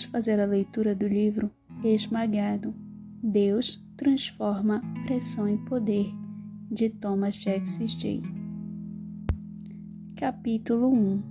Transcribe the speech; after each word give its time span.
Vamos 0.00 0.12
fazer 0.12 0.40
a 0.40 0.46
leitura 0.46 0.94
do 0.94 1.06
livro 1.06 1.50
Esmagado. 1.84 2.74
Deus 3.22 3.86
transforma 3.98 4.80
pressão 5.04 5.46
em 5.46 5.62
poder, 5.66 6.06
de 6.70 6.88
Thomas 6.88 7.34
Jackson 7.36 7.84
J. 7.84 8.22
Capítulo 10.16 10.90
1 10.90 11.22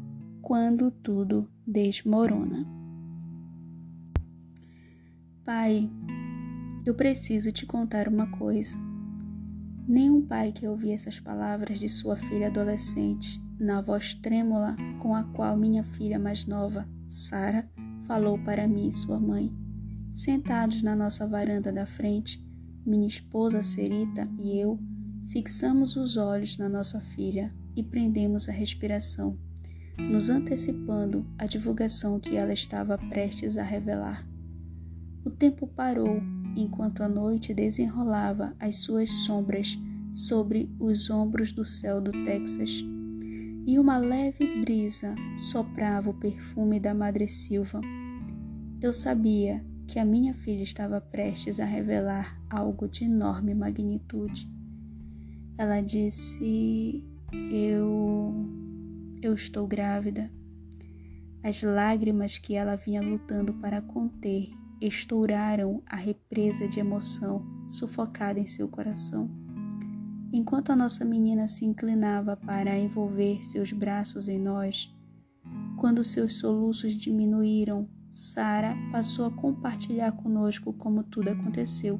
Quando 0.44 0.92
tudo 0.92 1.50
desmorona. 1.66 2.64
Pai, 5.44 5.90
eu 6.86 6.94
preciso 6.94 7.52
te 7.52 7.66
contar 7.66 8.08
uma 8.08 8.30
coisa. 8.38 8.78
Nenhum 9.88 10.22
pai 10.22 10.52
que 10.52 10.68
ouvir 10.68 10.92
essas 10.92 11.20
palavras 11.20 11.80
de 11.80 11.90
sua 11.90 12.16
filha 12.16 12.50
adolescente, 12.50 13.42
na 13.60 13.82
voz 13.82 14.14
trêmula 14.14 14.78
com 15.00 15.16
a 15.16 15.24
qual 15.24 15.58
minha 15.58 15.84
filha 15.84 16.20
mais 16.20 16.46
nova, 16.46 16.88
Sara, 17.10 17.68
falou 18.10 18.40
para 18.40 18.68
mim, 18.68 18.92
sua 18.92 19.20
mãe, 19.20 19.54
sentados 20.12 20.82
na 20.82 20.96
nossa 20.96 21.28
varanda 21.28 21.72
da 21.72 21.86
frente, 21.86 22.44
minha 22.84 23.08
esposa 23.08 23.62
Serita 23.62 24.28
e 24.40 24.60
eu 24.60 24.80
fixamos 25.28 25.96
os 25.96 26.18
olhos 26.18 26.58
na 26.58 26.68
nossa 26.68 27.00
filha 27.00 27.54
e 27.76 27.84
prendemos 27.84 28.50
a 28.50 28.52
respiração, 28.52 29.38
nos 29.96 30.28
antecipando 30.28 31.24
a 31.38 31.46
divulgação 31.46 32.20
que 32.20 32.36
ela 32.36 32.52
estava 32.52 32.98
prestes 32.98 33.58
a 33.58 33.64
revelar. 33.64 34.28
O 35.24 35.30
tempo 35.30 35.68
parou 35.68 36.20
enquanto 36.58 37.04
a 37.04 37.08
noite 37.08 37.54
desenrolava 37.54 38.56
as 38.60 38.78
suas 38.78 39.12
sombras 39.12 39.78
sobre 40.16 40.68
os 40.80 41.12
ombros 41.12 41.52
do 41.52 41.64
céu 41.64 42.02
do 42.02 42.12
Texas, 42.24 42.84
e 43.68 43.78
uma 43.78 44.00
leve 44.00 44.62
brisa 44.62 45.14
soprava 45.52 46.10
o 46.10 46.14
perfume 46.16 46.80
da 46.80 46.96
madressilva. 46.96 47.80
Eu 48.82 48.94
sabia 48.94 49.62
que 49.88 50.00
a 50.00 50.06
minha 50.06 50.34
filha 50.34 50.64
estava 50.64 51.02
prestes 51.02 51.60
a 51.60 51.66
revelar 51.66 52.42
algo 52.50 52.88
de 52.88 53.04
enorme 53.04 53.54
magnitude. 53.54 54.50
Ela 55.58 55.82
disse: 55.82 57.04
Eu. 57.52 58.34
Eu 59.22 59.34
estou 59.34 59.68
grávida. 59.68 60.32
As 61.44 61.62
lágrimas 61.62 62.38
que 62.38 62.56
ela 62.56 62.78
vinha 62.78 63.02
lutando 63.02 63.54
para 63.56 63.82
conter 63.82 64.48
estouraram 64.80 65.84
a 65.86 65.98
represa 65.98 66.66
de 66.70 66.80
emoção 66.80 67.46
sufocada 67.68 68.40
em 68.40 68.48
seu 68.48 68.70
coração. 68.70 69.30
Enquanto 70.32 70.72
a 70.72 70.76
nossa 70.76 71.04
menina 71.04 71.50
se 71.50 71.66
inclinava 71.66 72.38
para 72.38 72.80
envolver 72.80 73.44
seus 73.44 73.74
braços 73.74 74.30
em 74.30 74.40
nós, 74.40 74.90
quando 75.78 76.02
seus 76.02 76.36
soluços 76.36 76.94
diminuíram, 76.94 77.90
Sara 78.12 78.76
passou 78.92 79.26
a 79.26 79.32
compartilhar 79.32 80.12
conosco 80.12 80.74
como 80.74 81.04
tudo 81.04 81.30
aconteceu. 81.30 81.98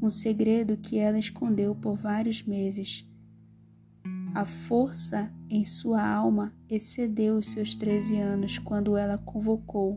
Um 0.00 0.10
segredo 0.10 0.76
que 0.76 0.98
ela 0.98 1.18
escondeu 1.18 1.74
por 1.74 1.96
vários 1.96 2.42
meses. 2.42 3.08
A 4.34 4.44
força 4.44 5.32
em 5.48 5.64
sua 5.64 6.06
alma 6.06 6.52
excedeu 6.68 7.38
os 7.38 7.48
seus 7.48 7.74
13 7.74 8.18
anos 8.18 8.58
quando 8.58 8.96
ela 8.96 9.16
convocou 9.16 9.96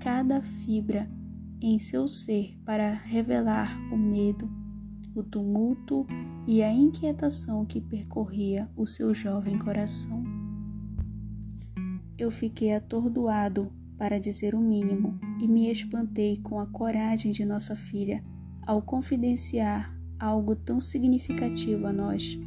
cada 0.00 0.42
fibra 0.42 1.08
em 1.60 1.78
seu 1.78 2.08
ser 2.08 2.58
para 2.64 2.92
revelar 2.92 3.78
o 3.92 3.96
medo, 3.96 4.50
o 5.14 5.22
tumulto 5.22 6.06
e 6.46 6.62
a 6.62 6.72
inquietação 6.72 7.64
que 7.64 7.80
percorria 7.80 8.68
o 8.76 8.86
seu 8.86 9.14
jovem 9.14 9.58
coração. 9.58 10.22
Eu 12.18 12.30
fiquei 12.30 12.74
atordoado, 12.74 13.72
para 13.96 14.18
dizer 14.18 14.54
o 14.54 14.60
mínimo, 14.60 15.18
e 15.40 15.46
me 15.46 15.70
espantei 15.70 16.36
com 16.38 16.58
a 16.58 16.66
coragem 16.66 17.32
de 17.32 17.44
nossa 17.44 17.76
filha 17.76 18.24
ao 18.66 18.82
confidenciar 18.82 19.94
algo 20.18 20.56
tão 20.56 20.80
significativo 20.80 21.86
a 21.86 21.92
nós. 21.92 22.38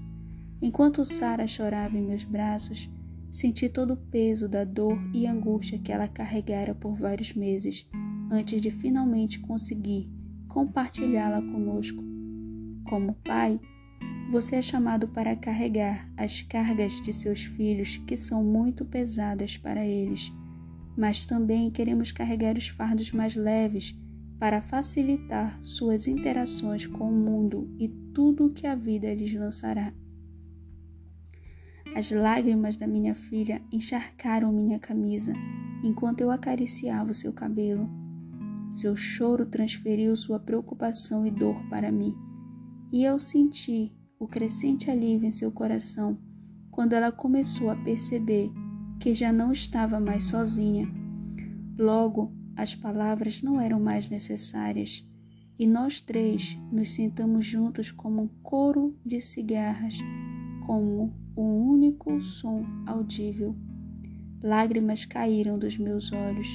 Enquanto 0.62 1.06
Sara 1.06 1.48
chorava 1.48 1.98
em 1.98 2.02
meus 2.02 2.24
braços, 2.24 2.90
Senti 3.30 3.68
todo 3.68 3.94
o 3.94 3.98
peso 3.98 4.48
da 4.48 4.64
dor 4.64 4.98
e 5.14 5.28
angústia 5.28 5.78
que 5.78 5.92
ela 5.92 6.08
carregara 6.08 6.74
por 6.74 6.96
vários 6.96 7.34
meses, 7.34 7.88
antes 8.32 8.62
de 8.62 8.72
finalmente 8.72 9.40
conseguir 9.40 10.10
compartilhá-la 10.48 11.42
conosco. 11.42 12.04
Como 12.86 13.14
pai, 13.26 13.60
você 14.32 14.56
é 14.56 14.62
chamado 14.62 15.10
para 15.10 15.36
carregar 15.36 16.10
as 16.16 16.42
cargas 16.42 17.02
de 17.02 17.14
seus 17.14 17.44
filhos 17.44 17.98
que 18.08 18.16
são 18.16 18.44
muito 18.44 18.86
pesadas 18.86 19.58
para 19.58 19.86
eles, 19.86 20.32
mas 20.98 21.26
também 21.26 21.70
queremos 21.70 22.12
carregar 22.12 22.58
os 22.58 22.68
fardos 22.68 23.12
mais 23.12 23.36
leves 23.36 23.96
para 24.40 24.62
facilitar 24.62 25.60
suas 25.64 26.08
interações 26.08 26.88
com 26.88 27.10
o 27.10 27.16
mundo 27.16 27.70
e 27.78 27.88
tudo 27.88 28.48
o 28.48 28.54
que 28.54 28.66
a 28.66 28.76
vida 28.76 29.14
lhes 29.14 29.34
lançará. 29.34 29.94
As 31.96 32.12
lágrimas 32.12 32.76
da 32.76 32.88
minha 32.88 33.14
filha 33.14 33.62
encharcaram 33.72 34.52
minha 34.52 34.80
camisa 34.80 35.34
enquanto 35.84 36.22
eu 36.22 36.32
acariciava 36.32 37.14
seu 37.14 37.32
cabelo. 37.32 37.90
Seu 38.70 38.96
choro 38.96 39.46
transferiu 39.46 40.16
sua 40.16 40.40
preocupação 40.40 41.26
e 41.26 41.32
dor 41.32 41.64
para 41.70 41.92
mim, 41.92 42.16
e 42.92 43.04
eu 43.04 43.18
senti 43.18 43.94
o 44.20 44.28
crescente 44.28 44.92
alívio 44.92 45.28
em 45.28 45.32
seu 45.32 45.52
coração 45.52 46.18
quando 46.70 46.94
ela 46.94 47.12
começou 47.12 47.70
a 47.70 47.76
perceber 47.76 48.52
que 49.00 49.14
já 49.14 49.32
não 49.32 49.52
estava 49.52 50.00
mais 50.00 50.26
sozinha. 50.26 50.88
Logo, 51.78 52.32
as 52.56 52.74
palavras 52.74 53.42
não 53.42 53.62
eram 53.62 53.80
mais 53.80 54.10
necessárias 54.10 55.08
e 55.60 55.66
nós 55.66 56.00
três 56.00 56.58
nos 56.72 56.92
sentamos 56.92 57.46
juntos 57.46 57.92
como 57.92 58.24
um 58.24 58.28
coro 58.44 58.96
de 59.06 59.20
cigarras, 59.20 59.98
como 60.66 61.14
um 61.36 61.70
único 61.70 62.20
som 62.22 62.64
audível. 62.86 63.56
Lágrimas 64.42 65.06
caíram 65.06 65.58
dos 65.58 65.78
meus 65.78 66.12
olhos 66.12 66.48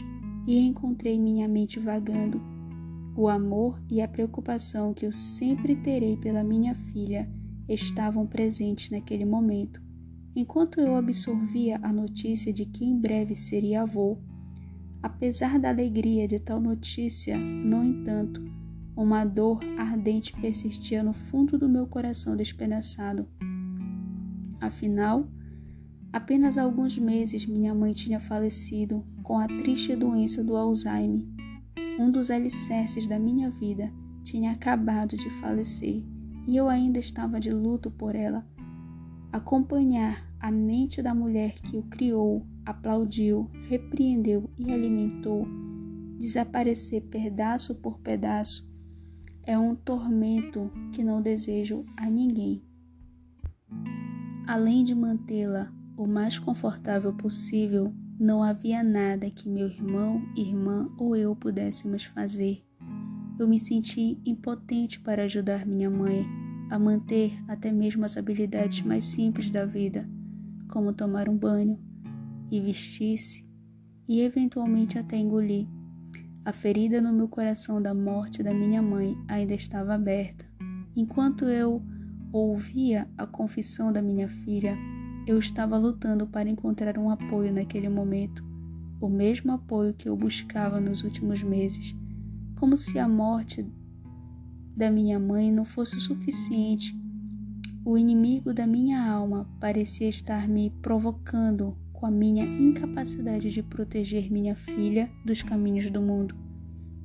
e 0.46 0.58
encontrei 0.58 1.18
minha 1.18 1.48
mente 1.48 1.80
vagando. 1.80 2.40
O 3.16 3.28
amor 3.28 3.80
e 3.90 4.00
a 4.00 4.08
preocupação 4.08 4.94
que 4.94 5.04
eu 5.04 5.12
sempre 5.12 5.76
terei 5.76 6.16
pela 6.16 6.42
minha 6.42 6.74
filha 6.74 7.28
estavam 7.68 8.26
presentes 8.26 8.90
naquele 8.90 9.24
momento. 9.24 9.82
Enquanto 10.34 10.80
eu 10.80 10.96
absorvia 10.96 11.78
a 11.82 11.92
notícia 11.92 12.52
de 12.52 12.64
que 12.64 12.84
em 12.84 12.98
breve 12.98 13.34
seria 13.36 13.82
avô, 13.82 14.18
apesar 15.02 15.58
da 15.58 15.68
alegria 15.68 16.26
de 16.26 16.38
tal 16.38 16.58
notícia, 16.58 17.36
no 17.36 17.84
entanto, 17.84 18.42
uma 18.96 19.24
dor 19.24 19.60
ardente 19.76 20.32
persistia 20.40 21.02
no 21.02 21.12
fundo 21.12 21.58
do 21.58 21.68
meu 21.68 21.86
coração 21.86 22.36
despedaçado. 22.36 23.26
Afinal, 24.60 25.28
apenas 26.12 26.56
alguns 26.56 26.98
meses 26.98 27.46
minha 27.46 27.74
mãe 27.74 27.92
tinha 27.92 28.20
falecido 28.20 29.04
com 29.22 29.38
a 29.38 29.46
triste 29.46 29.94
doença 29.96 30.42
do 30.42 30.56
Alzheimer. 30.56 31.26
Um 31.98 32.10
dos 32.10 32.30
alicerces 32.30 33.06
da 33.06 33.18
minha 33.18 33.50
vida 33.50 33.92
tinha 34.24 34.52
acabado 34.52 35.16
de 35.16 35.28
falecer 35.40 36.02
e 36.46 36.56
eu 36.56 36.68
ainda 36.68 36.98
estava 36.98 37.38
de 37.38 37.50
luto 37.50 37.90
por 37.90 38.14
ela. 38.14 38.46
Acompanhar 39.32 40.30
a 40.38 40.50
mente 40.50 41.00
da 41.00 41.14
mulher 41.14 41.54
que 41.54 41.78
o 41.78 41.84
criou, 41.84 42.46
aplaudiu, 42.66 43.50
repreendeu 43.66 44.50
e 44.58 44.70
alimentou, 44.70 45.48
desaparecer 46.18 47.02
pedaço 47.04 47.76
por 47.76 47.98
pedaço, 48.00 48.70
é 49.44 49.58
um 49.58 49.74
tormento 49.74 50.70
que 50.92 51.02
não 51.02 51.22
desejo 51.22 51.86
a 51.96 52.10
ninguém. 52.10 52.62
Além 54.46 54.84
de 54.84 54.94
mantê-la 54.94 55.72
o 55.96 56.06
mais 56.06 56.38
confortável 56.38 57.14
possível, 57.14 57.92
não 58.20 58.42
havia 58.42 58.82
nada 58.82 59.30
que 59.30 59.48
meu 59.48 59.66
irmão, 59.66 60.22
irmã 60.36 60.92
ou 60.98 61.16
eu 61.16 61.34
pudéssemos 61.34 62.04
fazer. 62.04 62.62
Eu 63.38 63.48
me 63.48 63.58
senti 63.58 64.20
impotente 64.26 65.00
para 65.00 65.24
ajudar 65.24 65.66
minha 65.66 65.88
mãe 65.88 66.41
a 66.72 66.78
manter 66.78 67.38
até 67.46 67.70
mesmo 67.70 68.02
as 68.02 68.16
habilidades 68.16 68.80
mais 68.80 69.04
simples 69.04 69.50
da 69.50 69.66
vida, 69.66 70.08
como 70.70 70.94
tomar 70.94 71.28
um 71.28 71.36
banho 71.36 71.78
e 72.50 72.62
vestir-se, 72.62 73.46
e 74.08 74.22
eventualmente 74.22 74.98
até 74.98 75.18
engolir. 75.18 75.68
A 76.46 76.50
ferida 76.50 76.98
no 76.98 77.12
meu 77.12 77.28
coração 77.28 77.80
da 77.82 77.92
morte 77.92 78.42
da 78.42 78.54
minha 78.54 78.80
mãe 78.80 79.14
ainda 79.28 79.52
estava 79.52 79.92
aberta, 79.92 80.46
enquanto 80.96 81.44
eu 81.44 81.82
ouvia 82.32 83.06
a 83.18 83.26
confissão 83.26 83.92
da 83.92 84.00
minha 84.00 84.26
filha, 84.26 84.74
eu 85.26 85.38
estava 85.38 85.76
lutando 85.76 86.26
para 86.26 86.48
encontrar 86.48 86.96
um 86.96 87.10
apoio 87.10 87.52
naquele 87.52 87.90
momento, 87.90 88.42
o 88.98 89.10
mesmo 89.10 89.52
apoio 89.52 89.92
que 89.92 90.08
eu 90.08 90.16
buscava 90.16 90.80
nos 90.80 91.04
últimos 91.04 91.42
meses, 91.42 91.94
como 92.58 92.78
se 92.78 92.98
a 92.98 93.06
morte 93.06 93.70
da 94.76 94.90
minha 94.90 95.18
mãe 95.18 95.50
não 95.50 95.64
fosse 95.64 95.96
o 95.96 96.00
suficiente. 96.00 96.96
O 97.84 97.98
inimigo 97.98 98.54
da 98.54 98.66
minha 98.66 99.04
alma 99.04 99.48
parecia 99.60 100.08
estar 100.08 100.48
me 100.48 100.70
provocando 100.82 101.76
com 101.92 102.06
a 102.06 102.10
minha 102.10 102.44
incapacidade 102.44 103.50
de 103.50 103.62
proteger 103.62 104.30
minha 104.30 104.54
filha 104.54 105.10
dos 105.24 105.42
caminhos 105.42 105.90
do 105.90 106.00
mundo. 106.00 106.34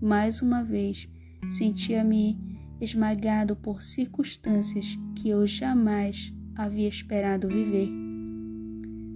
Mais 0.01 0.41
uma 0.41 0.63
vez, 0.63 1.09
sentia-me 1.47 2.37
esmagado 2.79 3.55
por 3.55 3.81
circunstâncias 3.81 4.97
que 5.15 5.29
eu 5.29 5.45
jamais 5.47 6.33
havia 6.55 6.87
esperado 6.87 7.47
viver. 7.47 7.89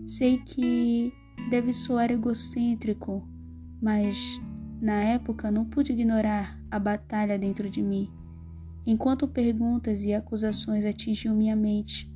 Sei 0.06 0.38
que 0.38 1.14
deve 1.50 1.74
soar 1.74 2.12
egocêntrico, 2.12 3.28
mas 3.82 4.40
na 4.82 5.04
época 5.04 5.52
não 5.52 5.66
pude 5.66 5.92
ignorar 5.92 6.60
a 6.70 6.80
batalha 6.80 7.38
dentro 7.38 7.70
de 7.70 7.82
mim, 7.82 8.10
enquanto 8.86 9.28
perguntas 9.28 10.04
e 10.04 10.14
acusações 10.14 10.86
atingiam 10.86 11.36
minha 11.36 11.56
mente. 11.56 12.12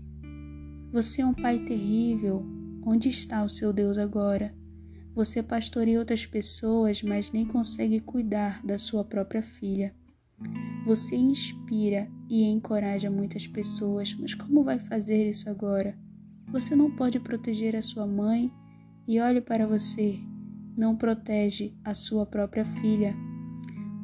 Você 0.91 1.21
é 1.21 1.25
um 1.25 1.33
pai 1.33 1.59
terrível. 1.65 2.45
Onde 2.85 3.09
está 3.09 3.43
o 3.43 3.49
seu 3.49 3.73
Deus 3.73 3.97
agora? 3.97 4.55
Você 5.15 5.41
pastoreia 5.41 5.99
outras 5.99 6.25
pessoas, 6.25 7.01
mas 7.01 7.31
nem 7.31 7.45
consegue 7.45 7.99
cuidar 7.99 8.63
da 8.65 8.77
sua 8.77 9.03
própria 9.03 9.41
filha. 9.41 9.95
Você 10.85 11.15
inspira 11.15 12.07
e 12.29 12.43
encoraja 12.43 13.09
muitas 13.09 13.47
pessoas, 13.47 14.13
mas 14.19 14.33
como 14.33 14.63
vai 14.63 14.77
fazer 14.77 15.29
isso 15.29 15.49
agora? 15.49 15.97
Você 16.51 16.75
não 16.75 16.95
pode 16.95 17.19
proteger 17.19 17.75
a 17.75 17.81
sua 17.81 18.05
mãe 18.05 18.51
e 19.07 19.19
olhe 19.19 19.41
para 19.41 19.65
você, 19.65 20.19
não 20.77 20.95
protege 20.95 21.73
a 21.83 21.93
sua 21.93 22.25
própria 22.25 22.65
filha. 22.65 23.15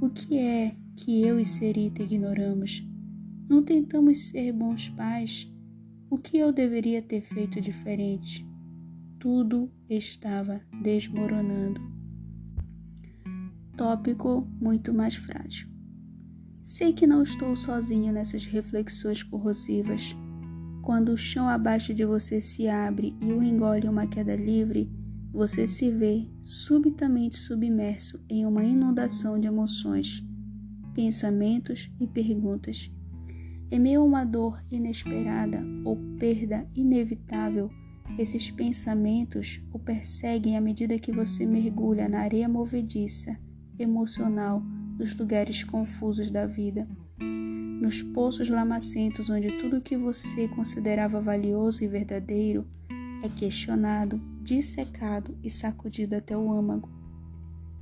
O 0.02 0.10
que 0.10 0.40
é 0.40 0.76
que 0.96 1.22
eu 1.22 1.40
e 1.40 1.46
Serita 1.46 2.04
ignoramos? 2.04 2.84
Não 3.50 3.64
tentamos 3.64 4.30
ser 4.30 4.52
bons 4.54 4.90
pais? 4.90 5.52
O 6.10 6.18
que 6.18 6.38
eu 6.38 6.52
deveria 6.52 7.02
ter 7.02 7.22
feito 7.22 7.60
diferente? 7.60 8.46
Tudo 9.20 9.72
estava 9.90 10.62
desmoronando. 10.82 11.82
Tópico 13.78 14.48
muito 14.60 14.94
mais 14.94 15.16
frágil. 15.16 15.68
Sei 16.64 16.94
que 16.94 17.08
não 17.08 17.24
estou 17.24 17.56
sozinho 17.56 18.14
nessas 18.14 18.46
reflexões 18.46 19.24
corrosivas. 19.24 20.16
Quando 20.82 21.10
o 21.10 21.18
chão 21.18 21.48
abaixo 21.48 21.94
de 21.94 22.06
você 22.06 22.40
se 22.40 22.68
abre 22.68 23.16
e 23.22 23.32
o 23.32 23.44
engole 23.44 23.88
uma 23.88 24.08
queda 24.08 24.36
livre, 24.36 24.92
você 25.32 25.68
se 25.68 25.90
vê 25.90 26.28
subitamente 26.42 27.38
submerso 27.38 28.24
em 28.30 28.46
uma 28.46 28.64
inundação 28.64 29.40
de 29.40 29.48
emoções, 29.48 30.24
pensamentos 30.94 31.92
e 32.00 32.08
perguntas. 32.08 32.92
Em 33.72 33.80
meio 33.80 34.02
a 34.02 34.06
uma 34.06 34.26
dor 34.26 34.62
inesperada 34.70 35.64
ou 35.86 35.98
perda 36.20 36.68
inevitável, 36.76 37.70
esses 38.18 38.52
pensamentos 38.52 39.62
o 39.72 39.80
perseguem 39.80 40.58
à 40.58 40.62
medida 40.62 41.00
que 41.00 41.12
você 41.12 41.46
mergulha 41.46 42.10
na 42.10 42.20
areia 42.20 42.50
movediça, 42.50 43.40
emocional, 43.80 44.62
dos 44.98 45.16
lugares 45.18 45.64
confusos 45.64 46.30
da 46.30 46.46
vida, 46.46 46.88
nos 47.82 48.04
poços 48.04 48.50
lamacentos 48.50 49.30
onde 49.30 49.58
tudo 49.58 49.78
o 49.78 49.82
que 49.82 49.98
você 49.98 50.48
considerava 50.50 51.20
valioso 51.20 51.84
e 51.84 51.88
verdadeiro 51.88 52.68
é 53.24 53.30
questionado, 53.30 54.22
dissecado 54.44 55.36
e 55.44 55.50
sacudido 55.50 56.16
até 56.16 56.38
o 56.38 56.52
âmago. 56.52 57.01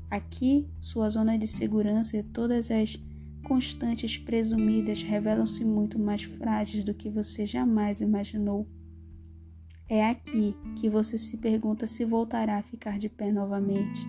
Aqui, 0.09 0.67
sua 0.79 1.09
zona 1.09 1.37
de 1.37 1.45
segurança 1.45 2.17
e 2.17 2.23
todas 2.23 2.71
as 2.71 2.97
constantes 3.43 4.17
presumidas 4.17 5.01
revelam-se 5.01 5.63
muito 5.63 5.99
mais 5.99 6.23
frágeis 6.23 6.83
do 6.83 6.93
que 6.93 7.09
você 7.09 7.45
jamais 7.45 8.01
imaginou. 8.01 8.67
É 9.87 10.07
aqui 10.07 10.55
que 10.75 10.89
você 10.89 11.17
se 11.17 11.37
pergunta 11.37 11.87
se 11.87 12.05
voltará 12.05 12.57
a 12.57 12.63
ficar 12.63 12.97
de 12.97 13.09
pé 13.09 13.31
novamente. 13.31 13.99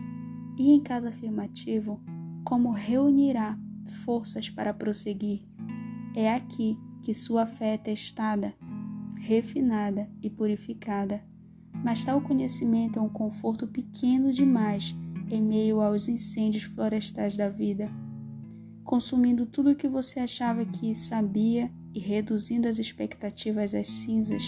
E 0.59 0.73
em 0.73 0.81
caso 0.81 1.07
afirmativo, 1.07 2.01
como 2.45 2.71
reunirá 2.71 3.59
forças 4.05 4.49
para 4.49 4.75
prosseguir? 4.75 5.47
É 6.15 6.35
aqui 6.35 6.79
que 7.03 7.15
sua 7.15 7.47
fé 7.47 7.75
é 7.75 7.79
testada 7.79 8.55
refinada 9.21 10.11
e 10.23 10.31
purificada, 10.31 11.23
mas 11.85 12.03
tal 12.05 12.21
conhecimento 12.23 12.99
é 12.99 13.03
um 13.03 13.09
conforto 13.09 13.67
pequeno 13.67 14.33
demais 14.33 14.95
em 15.31 15.41
meio 15.41 15.81
aos 15.81 16.09
incêndios 16.09 16.65
florestais 16.65 17.37
da 17.37 17.49
vida, 17.49 17.91
consumindo 18.83 19.47
tudo 19.47 19.71
o 19.71 19.77
que 19.77 19.89
você 19.89 20.19
achava 20.19 20.65
que 20.65 20.95
sabia 20.95 21.71
e 21.95 22.01
reduzindo 22.01 22.67
as 22.67 22.79
expectativas 22.79 23.75
às 23.75 23.89
cinzas. 23.89 24.43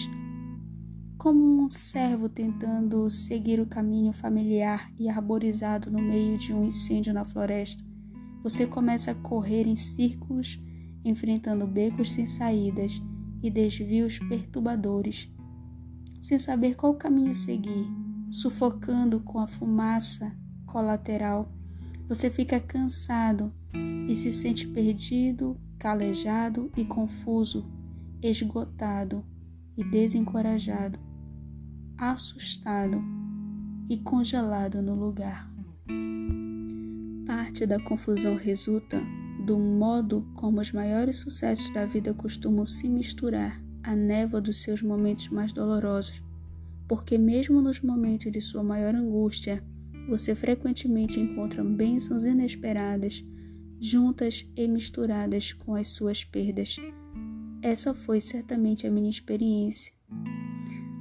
Como 1.17 1.63
um 1.63 1.69
servo 1.69 2.27
tentando 2.27 3.09
seguir 3.09 3.61
o 3.61 3.65
caminho 3.65 4.11
familiar 4.11 4.91
e 4.99 5.07
arborizado 5.07 5.89
no 5.89 6.01
meio 6.01 6.37
de 6.37 6.53
um 6.53 6.65
incêndio 6.65 7.13
na 7.13 7.23
floresta, 7.23 7.83
você 8.43 8.67
começa 8.67 9.11
a 9.11 9.15
correr 9.15 9.65
em 9.65 9.77
círculos, 9.77 10.61
enfrentando 11.05 11.65
becos 11.65 12.11
sem 12.11 12.27
saídas 12.27 13.01
e 13.41 13.49
desvios 13.49 14.19
perturbadores, 14.19 15.31
sem 16.19 16.37
saber 16.37 16.75
qual 16.75 16.95
caminho 16.95 17.33
seguir, 17.33 17.87
sufocando 18.29 19.21
com 19.21 19.39
a 19.39 19.47
fumaça 19.47 20.37
colateral. 20.73 21.47
Você 22.09 22.31
fica 22.31 22.59
cansado 22.59 23.53
e 24.09 24.15
se 24.15 24.31
sente 24.31 24.67
perdido, 24.67 25.55
calejado 25.77 26.71
e 26.75 26.83
confuso, 26.83 27.63
esgotado 28.23 29.23
e 29.77 29.83
desencorajado, 29.83 30.99
assustado 31.95 32.99
e 33.87 33.97
congelado 33.97 34.81
no 34.81 34.95
lugar. 34.95 35.47
Parte 37.27 37.67
da 37.67 37.79
confusão 37.79 38.35
resulta 38.35 38.99
do 39.45 39.59
modo 39.59 40.25
como 40.33 40.59
os 40.59 40.71
maiores 40.71 41.17
sucessos 41.17 41.71
da 41.71 41.85
vida 41.85 42.13
costumam 42.15 42.65
se 42.65 42.89
misturar 42.89 43.61
à 43.83 43.95
névoa 43.95 44.41
dos 44.41 44.63
seus 44.63 44.81
momentos 44.81 45.29
mais 45.29 45.53
dolorosos, 45.53 46.23
porque 46.87 47.17
mesmo 47.17 47.61
nos 47.61 47.81
momentos 47.81 48.31
de 48.31 48.41
sua 48.41 48.63
maior 48.63 48.95
angústia, 48.95 49.63
você 50.07 50.35
frequentemente 50.35 51.19
encontra 51.19 51.63
bênçãos 51.63 52.25
inesperadas, 52.25 53.23
juntas 53.79 54.47
e 54.55 54.67
misturadas 54.67 55.53
com 55.53 55.75
as 55.75 55.89
suas 55.89 56.23
perdas. 56.23 56.77
Essa 57.61 57.93
foi 57.93 58.19
certamente 58.19 58.85
a 58.85 58.91
minha 58.91 59.09
experiência. 59.09 59.93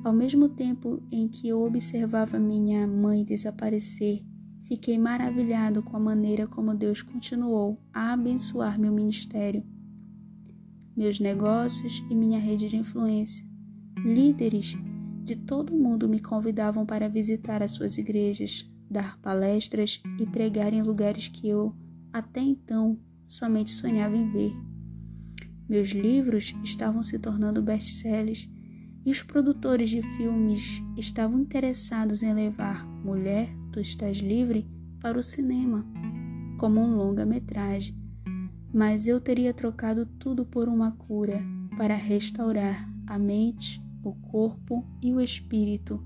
Ao 0.04 0.12
mesmo 0.12 0.48
tempo 0.48 1.02
em 1.10 1.28
que 1.28 1.48
eu 1.48 1.62
observava 1.62 2.38
minha 2.38 2.86
mãe 2.86 3.24
desaparecer 3.24 4.24
Fiquei 4.72 4.96
maravilhado 4.96 5.82
com 5.82 5.98
a 5.98 6.00
maneira 6.00 6.46
como 6.46 6.74
Deus 6.74 7.02
continuou 7.02 7.78
a 7.92 8.14
abençoar 8.14 8.80
meu 8.80 8.90
ministério, 8.90 9.62
meus 10.96 11.20
negócios 11.20 12.02
e 12.08 12.14
minha 12.14 12.38
rede 12.38 12.70
de 12.70 12.76
influência. 12.76 13.44
Líderes 14.02 14.74
de 15.24 15.36
todo 15.36 15.74
o 15.74 15.78
mundo 15.78 16.08
me 16.08 16.20
convidavam 16.20 16.86
para 16.86 17.06
visitar 17.06 17.62
as 17.62 17.72
suas 17.72 17.98
igrejas, 17.98 18.66
dar 18.92 19.18
palestras 19.18 20.00
e 20.20 20.26
pregar 20.26 20.72
em 20.72 20.82
lugares 20.82 21.26
que 21.26 21.48
eu, 21.48 21.74
até 22.12 22.40
então, 22.40 22.98
somente 23.26 23.70
sonhava 23.70 24.14
em 24.14 24.30
ver. 24.30 24.52
Meus 25.68 25.88
livros 25.88 26.54
estavam 26.62 27.02
se 27.02 27.18
tornando 27.18 27.62
best-sellers 27.62 28.48
e 29.04 29.10
os 29.10 29.22
produtores 29.22 29.90
de 29.90 30.02
filmes 30.16 30.82
estavam 30.96 31.40
interessados 31.40 32.22
em 32.22 32.34
levar 32.34 32.86
Mulher, 33.04 33.48
Tu 33.72 33.80
Estás 33.80 34.18
Livre 34.18 34.68
para 35.00 35.18
o 35.18 35.22
cinema, 35.22 35.84
como 36.58 36.80
um 36.80 36.94
longa-metragem. 36.94 37.96
Mas 38.72 39.08
eu 39.08 39.20
teria 39.20 39.52
trocado 39.52 40.06
tudo 40.18 40.44
por 40.44 40.68
uma 40.68 40.92
cura 40.92 41.42
para 41.76 41.94
restaurar 41.94 42.88
a 43.06 43.18
mente, 43.18 43.82
o 44.04 44.14
corpo 44.14 44.86
e 45.02 45.12
o 45.12 45.20
espírito 45.20 46.02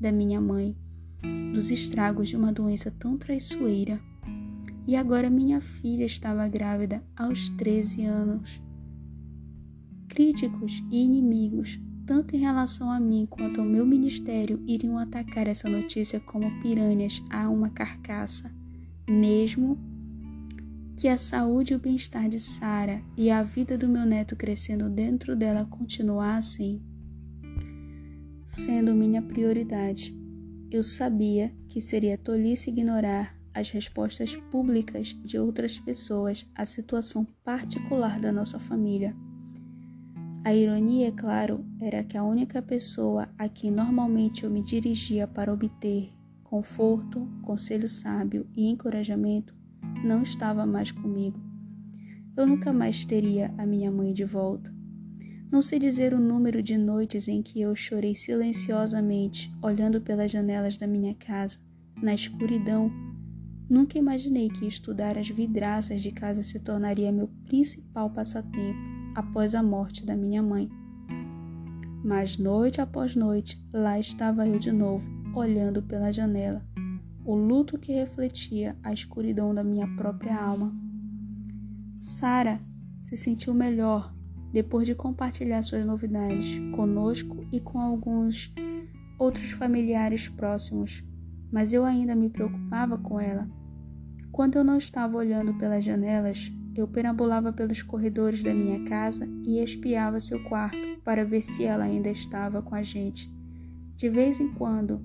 da 0.00 0.12
minha 0.12 0.40
mãe, 0.40 0.76
dos 1.52 1.70
estragos 1.70 2.28
de 2.28 2.36
uma 2.36 2.52
doença 2.52 2.90
tão 2.90 3.16
traiçoeira. 3.16 4.00
E 4.86 4.94
agora 4.94 5.28
minha 5.28 5.60
filha 5.60 6.04
estava 6.04 6.46
grávida 6.48 7.02
aos 7.16 7.48
13 7.50 8.04
anos. 8.04 8.60
Críticos 10.08 10.82
e 10.90 11.04
inimigos 11.04 11.80
tanto 12.06 12.36
em 12.36 12.38
relação 12.38 12.88
a 12.88 13.00
mim 13.00 13.26
quanto 13.28 13.60
ao 13.60 13.66
meu 13.66 13.84
ministério, 13.84 14.62
iriam 14.66 14.96
atacar 14.96 15.48
essa 15.48 15.68
notícia 15.68 16.20
como 16.20 16.60
piranhas 16.60 17.20
a 17.28 17.50
uma 17.50 17.68
carcaça, 17.68 18.54
mesmo 19.08 19.76
que 20.96 21.08
a 21.08 21.18
saúde 21.18 21.72
e 21.72 21.76
o 21.76 21.80
bem-estar 21.80 22.28
de 22.28 22.38
Sara 22.38 23.02
e 23.16 23.28
a 23.28 23.42
vida 23.42 23.76
do 23.76 23.88
meu 23.88 24.06
neto 24.06 24.36
crescendo 24.36 24.88
dentro 24.88 25.36
dela 25.36 25.66
continuassem 25.66 26.80
sendo 28.46 28.94
minha 28.94 29.20
prioridade. 29.20 30.16
Eu 30.70 30.82
sabia 30.82 31.54
que 31.68 31.80
seria 31.80 32.18
tolice 32.18 32.70
ignorar 32.70 33.38
as 33.54 33.70
respostas 33.70 34.36
públicas 34.50 35.16
de 35.24 35.38
outras 35.38 35.78
pessoas 35.78 36.50
à 36.54 36.66
situação 36.66 37.24
particular 37.44 38.18
da 38.18 38.32
nossa 38.32 38.58
família. 38.58 39.16
A 40.44 40.54
ironia, 40.54 41.08
é 41.08 41.12
claro, 41.12 41.64
era 41.80 42.04
que 42.04 42.16
a 42.16 42.24
única 42.24 42.60
pessoa 42.60 43.28
a 43.38 43.48
quem 43.48 43.70
normalmente 43.70 44.44
eu 44.44 44.50
me 44.50 44.62
dirigia 44.62 45.26
para 45.26 45.52
obter 45.52 46.10
conforto, 46.44 47.28
conselho 47.42 47.88
sábio 47.88 48.46
e 48.54 48.66
encorajamento 48.66 49.54
não 50.04 50.22
estava 50.22 50.66
mais 50.66 50.90
comigo. 50.90 51.40
Eu 52.36 52.46
nunca 52.46 52.72
mais 52.72 53.04
teria 53.04 53.54
a 53.56 53.64
minha 53.64 53.90
mãe 53.90 54.12
de 54.12 54.24
volta. 54.24 54.75
Não 55.50 55.62
sei 55.62 55.78
dizer 55.78 56.12
o 56.12 56.20
número 56.20 56.60
de 56.60 56.76
noites 56.76 57.28
em 57.28 57.40
que 57.40 57.60
eu 57.60 57.74
chorei 57.74 58.14
silenciosamente, 58.14 59.54
olhando 59.62 60.00
pelas 60.00 60.30
janelas 60.30 60.76
da 60.76 60.86
minha 60.86 61.14
casa, 61.14 61.58
na 62.02 62.14
escuridão. 62.14 62.90
Nunca 63.70 63.96
imaginei 63.96 64.48
que 64.48 64.66
estudar 64.66 65.16
as 65.16 65.28
vidraças 65.28 66.02
de 66.02 66.10
casa 66.10 66.42
se 66.42 66.58
tornaria 66.58 67.12
meu 67.12 67.28
principal 67.46 68.10
passatempo 68.10 68.78
após 69.14 69.54
a 69.54 69.62
morte 69.62 70.04
da 70.04 70.16
minha 70.16 70.42
mãe. 70.42 70.68
Mas 72.04 72.36
noite 72.36 72.80
após 72.80 73.14
noite, 73.14 73.64
lá 73.72 73.98
estava 73.98 74.46
eu 74.46 74.58
de 74.58 74.72
novo, 74.72 75.04
olhando 75.34 75.80
pela 75.82 76.12
janela, 76.12 76.64
o 77.24 77.34
luto 77.34 77.78
que 77.78 77.92
refletia 77.92 78.76
a 78.82 78.92
escuridão 78.92 79.54
da 79.54 79.62
minha 79.62 79.86
própria 79.96 80.36
alma. 80.36 80.72
Sara 81.94 82.60
se 83.00 83.16
sentiu 83.16 83.54
melhor 83.54 84.15
depois 84.56 84.86
de 84.86 84.94
compartilhar 84.94 85.60
suas 85.60 85.84
novidades 85.84 86.58
conosco 86.74 87.46
e 87.52 87.60
com 87.60 87.78
alguns 87.78 88.54
outros 89.18 89.50
familiares 89.50 90.30
próximos, 90.30 91.04
mas 91.52 91.74
eu 91.74 91.84
ainda 91.84 92.14
me 92.14 92.30
preocupava 92.30 92.96
com 92.96 93.20
ela. 93.20 93.46
Quando 94.32 94.56
eu 94.56 94.64
não 94.64 94.78
estava 94.78 95.18
olhando 95.18 95.52
pelas 95.58 95.84
janelas, 95.84 96.50
eu 96.74 96.88
perambulava 96.88 97.52
pelos 97.52 97.82
corredores 97.82 98.42
da 98.42 98.54
minha 98.54 98.82
casa 98.84 99.28
e 99.46 99.62
espiava 99.62 100.20
seu 100.20 100.42
quarto 100.44 100.78
para 101.04 101.22
ver 101.22 101.42
se 101.42 101.62
ela 101.62 101.84
ainda 101.84 102.08
estava 102.08 102.62
com 102.62 102.74
a 102.74 102.82
gente. 102.82 103.30
De 103.94 104.08
vez 104.08 104.40
em 104.40 104.54
quando, 104.54 105.02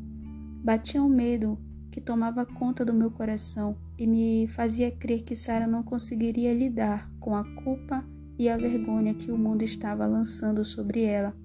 batia 0.64 1.04
um 1.04 1.10
medo 1.10 1.60
que 1.92 2.00
tomava 2.00 2.46
conta 2.46 2.86
do 2.86 2.94
meu 2.94 3.12
coração 3.12 3.76
e 3.98 4.08
me 4.08 4.48
fazia 4.48 4.90
crer 4.90 5.24
que 5.24 5.36
Sara 5.36 5.68
não 5.68 5.84
conseguiria 5.84 6.54
lidar 6.54 7.12
com 7.20 7.36
a 7.36 7.44
culpa 7.44 8.02
e 8.42 8.50
a 8.50 8.58
vergonha 8.58 9.14
que 9.14 9.32
o 9.32 9.38
mundo 9.38 9.62
estava 9.62 10.04
lançando 10.08 10.66
sobre 10.66 11.04
ela. 11.04 11.38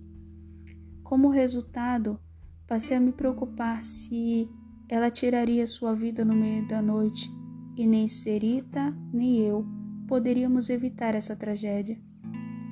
Como 1.05 1.29
resultado, 1.29 2.19
passei 2.67 2.97
a 2.97 3.01
me 3.01 3.13
preocupar 3.13 3.83
se 3.83 4.49
ela 4.89 5.11
tiraria 5.11 5.67
sua 5.67 5.95
vida 5.95 6.25
no 6.25 6.35
meio 6.35 6.67
da 6.67 6.81
noite, 6.81 7.31
e 7.77 7.87
nem 7.87 8.09
Serita 8.09 8.97
nem 9.13 9.41
eu 9.41 9.67
poderíamos 10.09 10.71
evitar 10.71 11.15
essa 11.15 11.37
tragédia. 11.37 12.01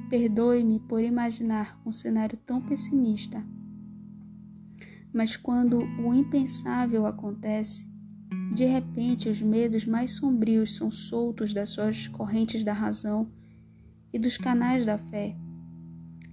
Perdoe-me 0.09 0.81
por 0.81 1.03
imaginar 1.03 1.79
um 1.85 1.93
cenário 1.93 2.39
tão 2.47 2.63
pessimista. 2.63 3.45
Mas 5.13 5.37
quando 5.37 5.81
o 6.03 6.15
impensável 6.15 7.05
acontece, 7.05 7.93
de 8.55 8.65
repente 8.65 9.29
os 9.29 9.43
medos 9.43 9.85
mais 9.85 10.13
sombrios 10.13 10.77
são 10.77 10.91
soltos 10.91 11.53
das 11.53 11.69
suas 11.69 12.09
correntes 12.09 12.65
da 12.65 12.73
razão 12.73 13.31
e 14.15 14.19
dos 14.19 14.39
canais 14.39 14.87
da 14.87 14.97
fé. 14.97 15.37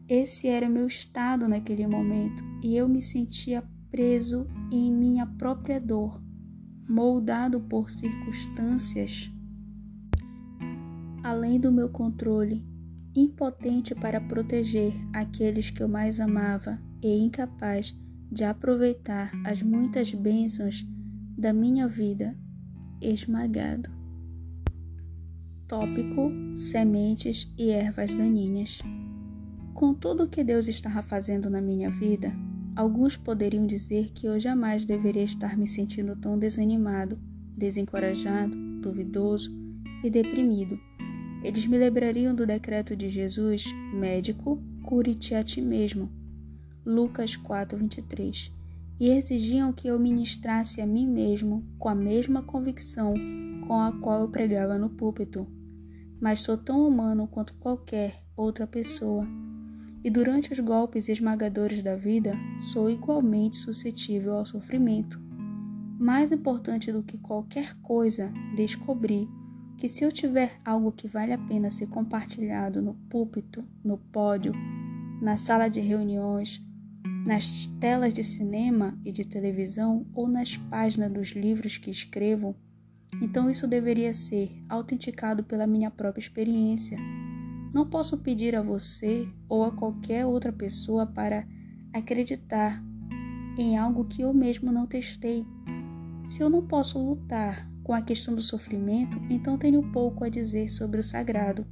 Esse 0.07 0.47
era 0.47 0.69
o 0.69 0.71
meu 0.71 0.88
estado 0.88 1.50
naquele 1.50 1.85
momento 1.85 2.41
e 2.63 2.77
eu 2.77 2.88
me 2.88 3.01
sentia 3.01 3.61
preso 3.89 4.47
em 4.71 4.89
minha 4.89 5.25
própria 5.25 5.81
dor, 5.81 6.23
moldado 6.88 7.59
por 7.59 7.89
circunstâncias 7.89 9.29
além 11.23 11.59
do 11.59 11.71
meu 11.71 11.89
controle, 11.89 12.65
impotente 13.15 13.93
para 13.93 14.19
proteger 14.19 14.93
aqueles 15.13 15.69
que 15.69 15.81
eu 15.81 15.88
mais 15.88 16.19
amava 16.19 16.79
e 17.01 17.23
incapaz 17.23 17.97
de 18.31 18.43
aproveitar 18.43 19.31
as 19.45 19.61
muitas 19.61 20.13
bênçãos 20.13 20.85
da 21.38 21.53
minha 21.53 21.88
vida, 21.88 22.38
esmagado. 23.01 24.00
Tópico: 25.72 26.30
sementes 26.54 27.50
e 27.58 27.70
ervas 27.70 28.13
daninhas. 28.13 28.82
Com 29.74 29.94
tudo 29.94 30.24
o 30.24 30.28
que 30.28 30.44
Deus 30.44 30.68
estava 30.68 31.01
fazendo 31.01 31.50
na 31.50 31.62
minha 31.62 31.90
vida, 31.90 32.36
alguns 32.75 33.16
poderiam 33.16 33.66
dizer 33.66 34.12
que 34.12 34.28
eu 34.28 34.38
jamais 34.38 34.84
deveria 34.84 35.24
estar 35.24 35.58
me 35.58 35.66
sentindo 35.66 36.13
tão 36.18 36.38
desanimado, 36.38 37.18
desencorajado, 37.56 38.54
duvidoso 38.82 39.50
e 40.04 40.10
deprimido. 40.10 40.78
Eles 41.42 41.66
me 41.66 41.78
lembrariam 41.78 42.36
do 42.36 42.46
decreto 42.46 42.94
de 42.94 43.08
Jesus, 43.08 43.63
médico, 43.94 44.62
cure-te 44.84 45.36
a 45.36 45.42
ti 45.42 45.62
mesmo. 45.62 46.12
Lucas 46.86 47.38
4:23. 47.38 48.51
E 49.00 49.08
exigiam 49.08 49.72
que 49.72 49.88
eu 49.88 49.98
ministrasse 49.98 50.82
a 50.82 50.86
mim 50.86 51.08
mesmo 51.08 51.63
com 51.80 51.88
a 51.88 51.96
mesma 51.96 52.44
convicção 52.44 53.13
com 53.66 53.80
a 53.80 53.94
qual 53.94 54.20
eu 54.20 54.28
pregava 54.28 54.78
no 54.78 54.90
púlpito 54.90 55.48
mas 56.22 56.42
sou 56.42 56.56
tão 56.56 56.88
humano 56.88 57.28
quanto 57.28 57.56
qualquer 57.56 58.24
outra 58.38 58.68
pessoa. 58.68 59.28
E 60.04 60.10
durante 60.10 60.51
os 60.54 60.60
golpes 60.60 61.10
esmagadores 61.10 61.82
da 61.82 61.96
vida, 61.96 62.36
sou 62.72 62.90
igualmente 62.90 63.58
suscetível 63.58 64.36
ao 64.36 64.46
sofrimento. 64.46 65.20
Mais 66.00 66.32
importante 66.32 66.92
do 66.92 67.04
que 67.04 67.18
qualquer 67.18 67.75
coisa, 67.82 68.32
descobri 68.56 69.28
que 69.78 69.90
se 69.90 70.04
eu 70.04 70.12
tiver 70.12 70.60
algo 70.63 70.92
que 70.92 71.08
vale 71.08 71.34
a 71.34 71.38
pena 71.38 71.70
ser 71.70 71.88
compartilhado 71.88 72.82
no 72.82 72.94
púlpito, 73.10 73.63
no 73.84 73.98
pódio, 73.98 74.54
na 75.22 75.38
sala 75.38 75.68
de 75.68 75.80
reuniões, 75.80 76.63
nas 77.25 77.68
telas 77.80 78.13
de 78.13 78.24
cinema 78.24 78.98
e 79.06 79.12
de 79.12 79.25
televisão 79.25 80.06
ou 80.13 80.28
nas 80.28 80.58
páginas 80.58 81.12
dos 81.12 81.30
livros 81.30 81.78
que 81.78 81.92
escrevo, 81.92 82.56
então 83.20 83.50
isso 83.50 83.68
deveria 83.68 84.13
ser 84.13 84.51
autenticado 84.70 85.44
pela 85.44 85.68
minha 85.68 85.91
própria 85.91 86.22
experiência. 86.22 86.98
Não 87.74 87.89
posso 87.89 88.18
pedir 88.18 88.56
a 88.56 88.62
você 88.62 89.27
ou 89.48 89.63
a 89.63 89.72
qualquer 89.72 90.25
outra 90.25 90.51
pessoa 90.51 91.06
para 91.06 91.48
acreditar 91.94 92.84
em 93.58 93.77
algo 93.77 94.06
que 94.06 94.22
eu 94.22 94.34
mesmo 94.34 94.72
não 94.72 94.86
testei. 94.86 95.46
Se 96.25 96.41
eu 96.41 96.50
não 96.50 96.65
posso 96.65 97.00
lutar 97.00 97.70
com 97.84 97.94
a 97.94 98.01
questão 98.01 98.36
do 98.36 98.41
sofrimento, 98.41 99.18
então 99.30 99.58
tenho 99.58 99.91
pouco 99.91 100.24
a 100.24 100.30
dizer 100.30 100.70
sobre 100.70 101.00
o 101.00 101.03
sagrado. 101.03 101.65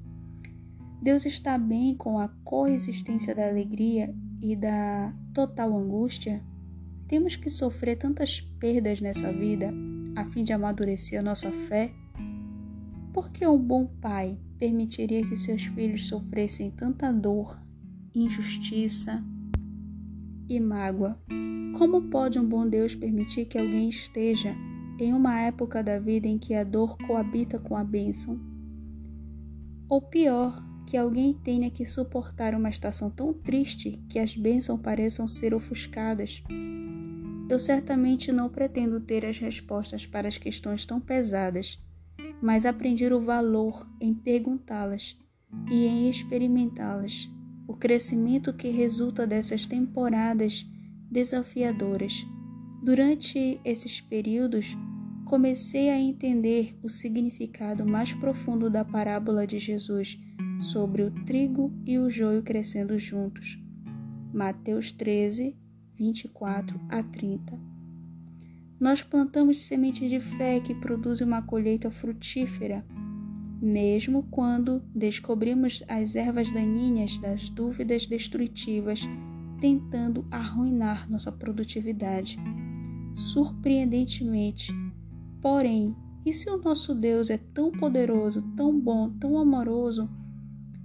Deus 1.02 1.26
está 1.26 1.58
bem 1.58 1.96
com 1.96 2.20
a 2.20 2.28
coexistência 2.44 3.34
da 3.34 3.48
alegria 3.48 4.14
e 4.42 4.56
da 4.56 5.14
total 5.34 5.78
angústia? 5.78 6.44
Temos 7.08 7.36
que 7.36 7.50
sofrer 7.50 7.98
tantas 7.98 8.42
perdas 8.42 9.02
nessa 9.02 9.32
vida 9.32 9.74
a 10.20 10.26
fim 10.26 10.44
de 10.44 10.52
amadurecer 10.52 11.20
a 11.20 11.24
nossa 11.24 11.50
fé? 11.50 11.94
Por 13.14 13.32
que 13.32 13.48
um 13.48 13.58
bom 13.58 13.86
pai 14.02 14.38
permitiria 14.58 15.26
que 15.26 15.38
seus 15.38 15.64
filhos 15.64 16.08
sofressem 16.08 16.72
tanta 16.72 17.12
dor, 17.12 17.58
injustiça 18.14 19.24
e 20.50 20.60
mágoa? 20.60 21.18
Como 21.78 22.10
pode 22.10 22.38
um 22.38 22.46
bom 22.46 22.68
Deus 22.68 22.96
permitir 22.96 23.46
que 23.46 23.58
alguém 23.58 23.88
esteja 23.88 24.54
em 25.00 25.14
uma 25.14 25.40
época 25.40 25.82
da 25.82 25.98
vida 25.98 26.28
em 26.28 26.38
que 26.38 26.54
a 26.54 26.66
dor 26.66 26.98
coabita 26.98 27.58
com 27.58 27.78
a 27.78 27.84
bênção? 27.84 28.38
Ou 29.88 30.02
pior, 30.02 30.62
que 30.86 30.98
alguém 30.98 31.34
tenha 31.34 31.72
que 31.72 31.86
suportar 31.86 32.54
uma 32.54 32.70
estação 32.70 33.10
tão 33.10 33.34
triste 33.34 34.04
que 34.10 34.20
as 34.20 34.36
bênçãos 34.36 34.82
pareçam 34.82 35.28
ser 35.28 35.54
ofuscadas 35.54 36.44
eu 37.50 37.60
certamente 37.60 38.32
não 38.32 38.48
pretendo 38.48 39.00
ter 39.00 39.26
as 39.26 39.40
respostas 39.40 40.06
para 40.06 40.28
as 40.28 40.38
questões 40.38 40.86
tão 40.86 41.02
pesadas, 41.02 41.84
mas 42.42 42.66
aprendi 42.66 43.06
o 43.08 43.20
valor 43.20 43.90
em 44.00 44.14
perguntá-las 44.14 45.18
e 45.70 45.86
em 45.86 46.10
experimentá-las, 46.10 47.28
o 47.68 47.76
crescimento 47.76 48.54
que 48.54 48.70
resulta 48.70 49.26
dessas 49.26 49.66
temporadas 49.66 50.66
desafiadoras. 51.10 52.26
Durante 52.84 53.60
esses 53.66 54.00
períodos, 54.00 54.78
comecei 55.26 55.90
a 55.90 56.00
entender 56.00 56.78
o 56.82 56.90
significado 56.90 57.86
mais 57.86 58.14
profundo 58.14 58.70
da 58.70 58.86
parábola 58.86 59.46
de 59.46 59.60
Jesus 59.60 60.18
sobre 60.60 61.04
o 61.04 61.12
trigo 61.26 61.74
e 61.86 61.98
o 61.98 62.10
joio 62.10 62.44
crescendo 62.44 62.98
juntos. 62.98 63.60
Mateus 64.34 64.92
13, 64.92 65.58
24 66.00 66.80
a 66.88 67.04
30. 67.04 67.60
Nós 68.80 69.04
plantamos 69.04 69.60
sementes 69.60 70.10
de 70.10 70.22
fé 70.22 70.62
que 70.62 70.74
produzem 70.74 71.28
uma 71.28 71.42
colheita 71.42 71.92
frutífera, 71.92 72.86
mesmo 73.62 74.24
quando 74.32 74.82
descobrimos 74.96 75.84
as 75.90 76.16
ervas 76.16 76.50
daninhas 76.50 77.18
das 77.18 77.50
dúvidas 77.50 78.06
destrutivas 78.06 79.02
tentando 79.60 80.26
arruinar 80.32 81.12
nossa 81.12 81.34
produtividade. 81.34 82.40
Surpreendentemente, 83.14 84.72
porém, 85.42 85.94
e 86.26 86.32
se 86.32 86.50
o 86.50 86.58
nosso 86.58 86.96
Deus 86.96 87.30
é 87.30 87.38
tão 87.38 87.74
poderoso, 87.74 88.42
tão 88.56 88.80
bom, 88.80 89.10
tão 89.20 89.38
amoroso, 89.38 90.10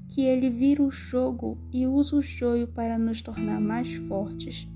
que 0.09 0.23
ele 0.23 0.50
vira 0.50 0.83
o 0.83 0.90
jogo 0.90 1.56
e 1.73 1.87
usa 1.87 2.16
o 2.16 2.23
joio 2.23 2.66
para 2.66 2.99
nos 2.99 3.23
tornar 3.23 3.61
mais 3.61 3.94
fortes, 3.94 4.68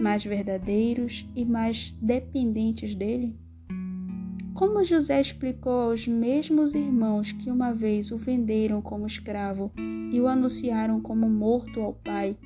mais 0.00 0.24
verdadeiros 0.24 1.26
e 1.34 1.44
mais 1.44 1.96
dependentes 2.00 2.94
dele? 2.94 3.38
Como 4.54 4.84
José 4.84 5.20
explicou 5.20 5.90
aos 5.90 6.06
mesmos 6.06 6.74
irmãos 6.74 7.32
que 7.32 7.50
uma 7.50 7.72
vez 7.72 8.10
o 8.10 8.18
venderam 8.18 8.82
como 8.82 9.06
escravo 9.06 9.72
e 10.12 10.20
o 10.20 10.28
anunciaram 10.28 11.00
como 11.00 11.28
morto 11.28 11.80
ao 11.80 11.94
pai, 11.94 12.36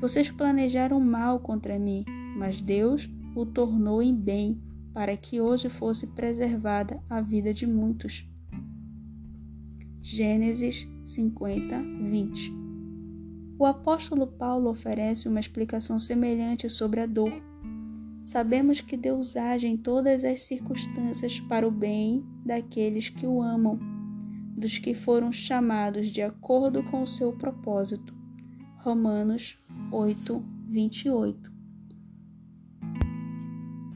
vocês 0.00 0.30
planejaram 0.30 0.98
mal 0.98 1.40
contra 1.40 1.78
mim, 1.78 2.04
mas 2.38 2.60
Deus 2.60 3.06
o 3.36 3.44
tornou 3.44 4.02
em 4.02 4.14
bem 4.14 4.58
para 4.94 5.16
que 5.16 5.40
hoje 5.40 5.68
fosse 5.68 6.06
preservada 6.06 7.02
a 7.08 7.20
vida 7.20 7.52
de 7.52 7.66
muitos. 7.66 8.26
Gênesis 10.00 10.88
50, 11.04 11.82
20. 12.10 12.69
O 13.60 13.66
apóstolo 13.66 14.26
Paulo 14.26 14.70
oferece 14.70 15.28
uma 15.28 15.38
explicação 15.38 15.98
semelhante 15.98 16.66
sobre 16.66 17.00
a 17.00 17.04
dor. 17.04 17.30
Sabemos 18.24 18.80
que 18.80 18.96
Deus 18.96 19.36
age 19.36 19.66
em 19.66 19.76
todas 19.76 20.24
as 20.24 20.40
circunstâncias 20.40 21.38
para 21.40 21.68
o 21.68 21.70
bem 21.70 22.24
daqueles 22.42 23.10
que 23.10 23.26
o 23.26 23.42
amam, 23.42 23.78
dos 24.56 24.78
que 24.78 24.94
foram 24.94 25.30
chamados 25.30 26.08
de 26.08 26.22
acordo 26.22 26.82
com 26.84 27.02
o 27.02 27.06
seu 27.06 27.34
propósito. 27.34 28.14
Romanos 28.78 29.62
8, 29.92 30.42
28. 30.66 31.52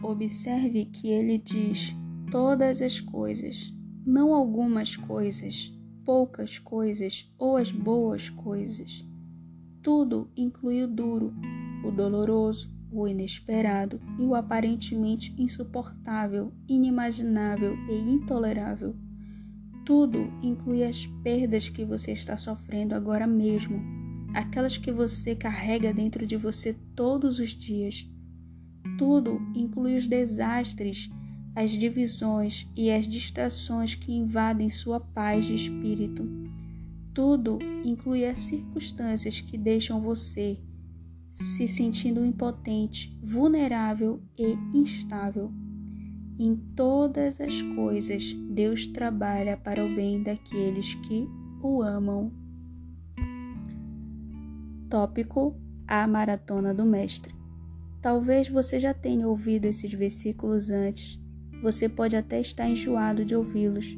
Observe 0.03 0.85
que 0.85 1.09
ele 1.09 1.39
diz 1.39 1.97
todas 2.31 2.83
as 2.83 3.01
coisas, 3.01 3.75
não 4.05 4.35
algumas 4.35 4.95
coisas 4.95 5.73
poucas 6.05 6.59
coisas 6.59 7.33
ou 7.39 7.57
as 7.57 7.71
boas 7.71 8.29
coisas. 8.29 9.03
Tudo 9.85 10.31
inclui 10.35 10.83
o 10.83 10.89
duro, 10.89 11.35
o 11.85 11.91
doloroso, 11.93 12.75
o 12.91 13.07
inesperado 13.07 14.01
e 14.19 14.23
o 14.23 14.35
aparentemente 14.35 15.35
insuportável, 15.37 16.53
inimaginável 16.67 17.77
e 17.91 17.95
intolerável. 17.95 18.97
Tudo 19.85 20.33
inclui 20.43 20.83
as 20.83 21.07
perdas 21.23 21.69
que 21.69 21.85
você 21.85 22.13
está 22.13 22.39
sofrendo 22.39 22.95
agora 22.95 23.27
mesmo, 23.27 23.81
aquelas 24.35 24.79
que 24.79 24.91
você 24.91 25.37
carrega 25.37 25.93
dentro 25.93 26.27
de 26.27 26.39
você 26.39 26.73
todos 26.97 27.39
os 27.39 27.51
dias. 27.51 28.11
Tudo 28.99 29.39
inclui 29.55 29.99
os 29.99 30.09
desastres 30.09 31.11
as 31.55 31.71
divisões 31.71 32.69
e 32.75 32.91
as 32.91 33.07
distrações 33.07 33.95
que 33.95 34.13
invadem 34.13 34.69
sua 34.69 34.99
paz 34.99 35.45
de 35.45 35.55
espírito. 35.55 36.44
Tudo 37.15 37.59
inclui 37.85 38.27
as 38.27 38.41
circunstâncias 38.41 39.41
que 39.41 39.57
deixam 39.57 40.01
você 40.01 40.59
se 41.31 41.67
sentindo 41.69 42.25
impotente, 42.25 43.17
vulnerável 43.23 44.21
e 44.37 44.55
instável. 44.77 45.53
Em 46.39 46.57
todas 46.75 47.41
as 47.41 47.63
coisas, 47.63 48.33
Deus 48.51 48.87
trabalha 48.89 49.57
para 49.57 49.85
o 49.85 49.95
bem 49.95 50.23
daqueles 50.23 50.95
que 50.97 51.29
o 51.63 51.81
amam. 51.81 52.33
Tópico: 54.91 55.57
A 55.87 56.07
Maratona 56.07 56.75
do 56.75 56.85
Mestre. 56.85 57.35
Talvez 58.03 58.49
você 58.49 58.81
já 58.81 58.93
tenha 58.93 59.29
ouvido 59.29 59.65
esses 59.67 59.93
versículos 59.93 60.69
antes 60.69 61.19
você 61.65 61.89
pode 61.89 62.15
até 62.15 62.43
estar 62.43 62.69
enjoado 62.69 63.25
de 63.25 63.35
ouvi-los. 63.35 63.97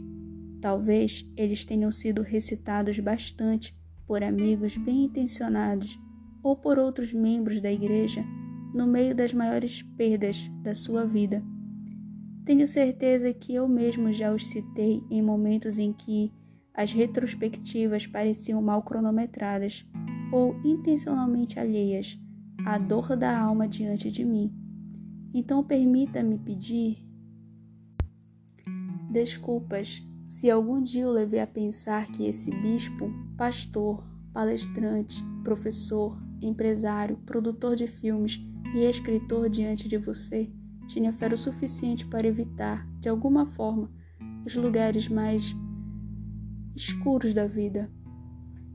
Talvez 0.67 1.25
eles 1.37 1.65
tenham 1.65 1.93
sido 1.93 2.23
recitados 2.23 2.99
bastante 2.99 3.73
por 4.05 4.21
amigos 4.25 4.77
bem 4.77 5.05
intencionados 5.05 5.97
ou 6.43 6.57
por 6.57 6.77
outros 6.77 7.13
membros 7.13 7.63
da 7.63 7.71
igreja 7.71 8.25
no 8.75 8.85
meio 8.85 9.15
das 9.15 9.33
maiores 9.33 9.83
perdas 9.97 10.51
da 10.65 10.75
sua 10.75 11.07
vida. 11.07 11.41
Tenho 12.45 12.67
certeza 12.67 13.33
que 13.33 13.55
eu 13.55 13.69
mesmo 13.69 14.13
já 14.13 14.35
os 14.35 14.45
citei 14.45 15.05
em 15.09 15.23
momentos 15.23 15.79
em 15.79 15.93
que 15.93 16.33
as 16.75 16.91
retrospectivas 16.91 18.05
pareciam 18.05 18.61
mal 18.61 18.83
cronometradas 18.83 19.89
ou 20.33 20.53
intencionalmente 20.65 21.61
alheias 21.61 22.19
à 22.67 22.77
dor 22.77 23.15
da 23.17 23.39
alma 23.39 23.69
diante 23.69 24.11
de 24.11 24.25
mim. 24.25 24.53
Então 25.33 25.63
permita-me 25.63 26.37
pedir 26.41 27.07
Desculpas 29.13 30.05
se 30.29 30.51
algum 30.51 30.83
dia 30.83 31.03
eu 31.03 31.11
levei 31.11 31.41
a 31.41 31.47
pensar 31.47 32.07
que 32.07 32.27
esse 32.27 32.51
bispo, 32.51 33.11
pastor, 33.37 34.05
palestrante, 34.33 35.23
professor, 35.45 36.21
empresário, 36.43 37.17
produtor 37.25 37.77
de 37.77 37.87
filmes 37.87 38.41
e 38.75 38.81
escritor 38.81 39.49
diante 39.49 39.89
de 39.89 39.97
você 39.97 40.51
tinha 40.87 41.13
fé 41.13 41.27
o 41.33 41.37
suficiente 41.37 42.07
para 42.07 42.27
evitar, 42.27 42.87
de 43.01 43.09
alguma 43.09 43.45
forma, 43.47 43.91
os 44.45 44.55
lugares 44.55 45.09
mais 45.09 45.55
escuros 46.75 47.35
da 47.35 47.47
vida. 47.47 47.91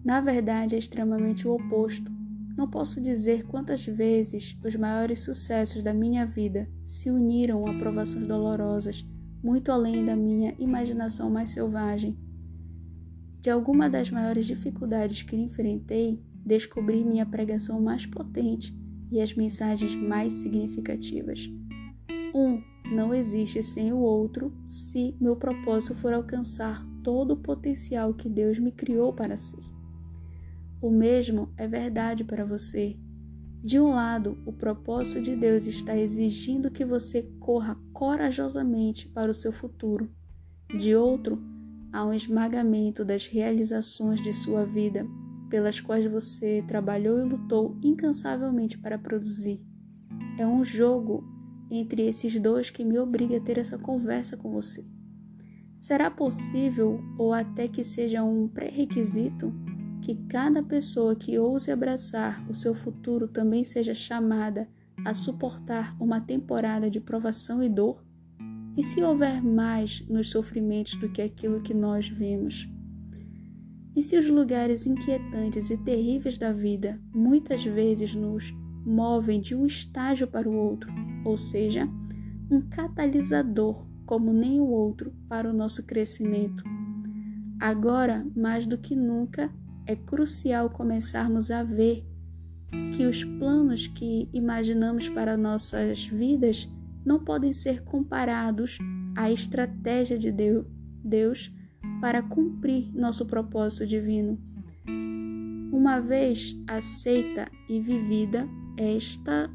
Na 0.04 0.20
verdade, 0.20 0.76
é 0.76 0.78
extremamente 0.78 1.48
o 1.48 1.54
oposto. 1.54 2.12
Não 2.58 2.70
posso 2.70 3.00
dizer 3.00 3.46
quantas 3.46 3.86
vezes 3.86 4.58
os 4.64 4.76
maiores 4.76 5.22
sucessos 5.22 5.82
da 5.82 5.94
minha 5.94 6.26
vida 6.26 6.70
se 6.84 7.10
uniram 7.10 7.66
a 7.66 7.78
provações 7.78 8.28
dolorosas 8.28 9.06
muito 9.44 9.72
além 9.72 10.06
da 10.06 10.16
minha 10.16 10.54
imaginação 10.60 11.30
mais 11.30 11.50
selvagem. 11.52 12.18
De 13.42 13.50
alguma 13.50 13.90
das 13.90 14.12
maiores 14.12 14.46
dificuldades 14.46 15.24
que 15.24 15.36
enfrentei, 15.36 16.24
descobri 16.46 17.04
minha 17.04 17.26
pregação 17.26 17.82
mais 17.82 18.06
potente 18.06 18.76
e 19.12 19.20
as 19.20 19.34
mensagens 19.34 19.96
mais 19.96 20.34
significativas. 20.34 21.50
Um 22.34 22.62
não 22.94 23.14
existe 23.14 23.64
sem 23.64 23.92
o 23.92 23.98
outro 23.98 24.54
se 24.66 25.16
meu 25.20 25.36
propósito 25.36 25.96
for 25.96 26.14
alcançar 26.14 26.86
todo 27.04 27.34
o 27.34 27.38
potencial 27.38 28.14
que 28.14 28.30
Deus 28.30 28.60
me 28.60 28.72
criou 28.72 29.14
para 29.14 29.38
ser. 29.38 29.64
O 30.82 30.90
mesmo 30.90 31.50
é 31.58 31.68
verdade 31.68 32.24
para 32.24 32.46
você 32.46 32.98
de 33.64 33.80
um 33.80 33.90
lado, 33.90 34.40
o 34.44 34.52
propósito 34.52 35.22
de 35.22 35.36
Deus 35.36 35.68
está 35.68 35.96
exigindo 35.96 36.72
que 36.72 36.84
você 36.84 37.22
corra 37.40 37.78
corajosamente 37.94 39.08
para 39.08 39.30
o 39.30 39.36
seu 39.36 39.52
futuro. 39.52 40.10
De 40.76 40.96
outro, 40.96 41.40
há 41.94 42.04
um 42.04 42.12
esmagamento 42.12 43.06
das 43.06 43.28
realizações 43.28 44.20
de 44.20 44.34
sua 44.34 44.66
vida, 44.66 45.06
pelas 45.48 45.80
quais 45.80 46.06
você 46.06 46.64
trabalhou 46.68 47.20
e 47.20 47.24
lutou 47.24 47.78
incansavelmente 47.84 48.80
para 48.80 48.98
produzir. 48.98 49.62
É 50.40 50.48
um 50.48 50.64
jogo 50.64 51.24
entre 51.70 52.08
esses 52.08 52.40
dois 52.40 52.72
que 52.72 52.84
me 52.84 52.98
obriga 52.98 53.38
a 53.38 53.42
ter 53.42 53.60
essa 53.60 53.78
conversa 53.78 54.36
com 54.36 54.52
você. 54.52 54.84
Será 55.78 56.10
possível, 56.10 57.00
ou 57.18 57.32
até 57.32 57.68
que 57.68 57.84
seja 57.84 58.24
um 58.24 58.48
pré-requisito, 58.48 59.54
que 60.02 60.16
cada 60.28 60.64
pessoa 60.64 61.16
que 61.16 61.38
ouse 61.38 61.72
abraçar 61.72 62.44
o 62.50 62.54
seu 62.54 62.74
futuro 62.74 63.28
também 63.28 63.64
seja 63.64 63.94
chamada 63.94 64.68
a 65.06 65.14
suportar 65.14 65.96
uma 66.02 66.20
temporada 66.20 66.90
de 66.90 67.00
provação 67.00 67.62
e 67.62 67.70
dor? 67.70 68.04
E 68.76 68.84
se 68.84 69.04
houver 69.04 69.44
mais 69.44 70.06
nos 70.08 70.32
sofrimentos 70.32 70.96
do 70.96 71.10
que 71.10 71.22
aquilo 71.22 71.62
que 71.62 71.74
nós 71.74 72.08
vemos? 72.08 72.68
E 73.96 74.02
se 74.02 74.18
os 74.18 74.28
lugares 74.28 74.88
inquietantes 74.88 75.70
e 75.70 75.78
terríveis 75.78 76.38
da 76.38 76.52
vida 76.52 77.00
muitas 77.14 77.64
vezes 77.64 78.16
nos 78.16 78.54
movem 78.86 79.40
de 79.40 79.54
um 79.54 79.66
estágio 79.66 80.28
para 80.28 80.50
o 80.50 80.56
outro, 80.56 80.90
ou 81.26 81.38
seja, 81.38 81.88
um 82.50 82.62
catalisador 82.62 83.86
como 84.06 84.32
o 84.32 84.70
outro 84.70 85.14
para 85.28 85.50
o 85.50 85.54
nosso 85.54 85.86
crescimento? 85.86 86.64
Agora, 87.60 88.26
mais 88.36 88.66
do 88.66 88.78
que 88.78 88.96
nunca, 88.96 89.54
é 89.86 89.96
crucial 89.96 90.70
começarmos 90.70 91.52
a 91.52 91.64
ver 91.64 92.06
que 92.96 93.06
os 93.06 93.24
planos 93.24 93.88
que 93.88 94.30
imaginamos 94.34 95.10
para 95.10 95.36
nossas 95.36 96.06
vidas 96.06 96.70
não 97.06 97.20
podem 97.20 97.52
ser 97.52 97.84
comparados 97.84 98.78
à 99.16 99.32
estratégia 99.32 100.18
de 100.18 100.32
Deus 101.04 101.54
para 102.00 102.22
cumprir 102.22 102.92
nosso 102.94 103.26
propósito 103.26 103.86
divino. 103.86 104.40
Uma 105.72 106.00
vez 106.00 106.56
aceita 106.68 107.50
e 107.68 107.80
vivida, 107.80 108.48
esta 108.78 109.50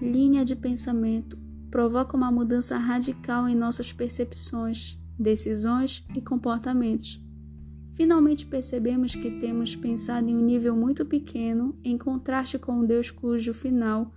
linha 0.00 0.44
de 0.44 0.56
pensamento 0.56 1.38
provoca 1.70 2.16
uma 2.16 2.30
mudança 2.30 2.76
radical 2.78 3.48
em 3.48 3.54
nossas 3.54 3.92
percepções, 3.92 4.98
decisões 5.18 6.04
e 6.14 6.20
comportamentos 6.22 7.22
finalmente 7.98 8.46
percebemos 8.46 9.16
que 9.16 9.28
temos 9.28 9.74
pensado 9.74 10.30
em 10.30 10.36
um 10.36 10.40
nível 10.40 10.76
muito 10.76 11.04
pequeno, 11.04 11.76
em 11.82 11.98
contraste 11.98 12.56
com 12.56 12.74
um 12.74 12.86
Deus 12.86 13.10
cujo 13.10 13.52
final 13.52 14.12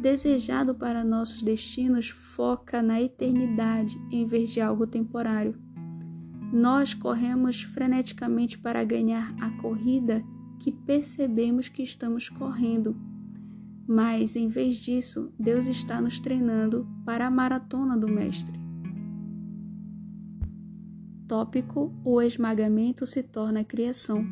desejado 0.00 0.72
para 0.72 1.02
nossos 1.02 1.42
destinos 1.42 2.08
foca 2.08 2.80
na 2.80 3.02
eternidade 3.02 4.00
em 4.08 4.24
vez 4.24 4.50
de 4.50 4.60
algo 4.60 4.86
temporário. 4.86 5.58
Nós 6.52 6.94
corremos 6.94 7.62
freneticamente 7.62 8.56
para 8.56 8.84
ganhar 8.84 9.34
a 9.40 9.50
corrida 9.60 10.22
que 10.60 10.70
percebemos 10.70 11.68
que 11.68 11.82
estamos 11.82 12.28
correndo. 12.28 12.96
Mas, 13.84 14.36
em 14.36 14.46
vez 14.46 14.76
disso, 14.76 15.32
Deus 15.36 15.66
está 15.66 16.00
nos 16.00 16.20
treinando 16.20 16.86
para 17.04 17.26
a 17.26 17.30
maratona 17.30 17.96
do 17.96 18.06
Mestre. 18.06 18.61
Tópico: 21.32 21.90
O 22.04 22.20
esmagamento 22.20 23.06
se 23.06 23.22
torna 23.22 23.64
criação. 23.64 24.22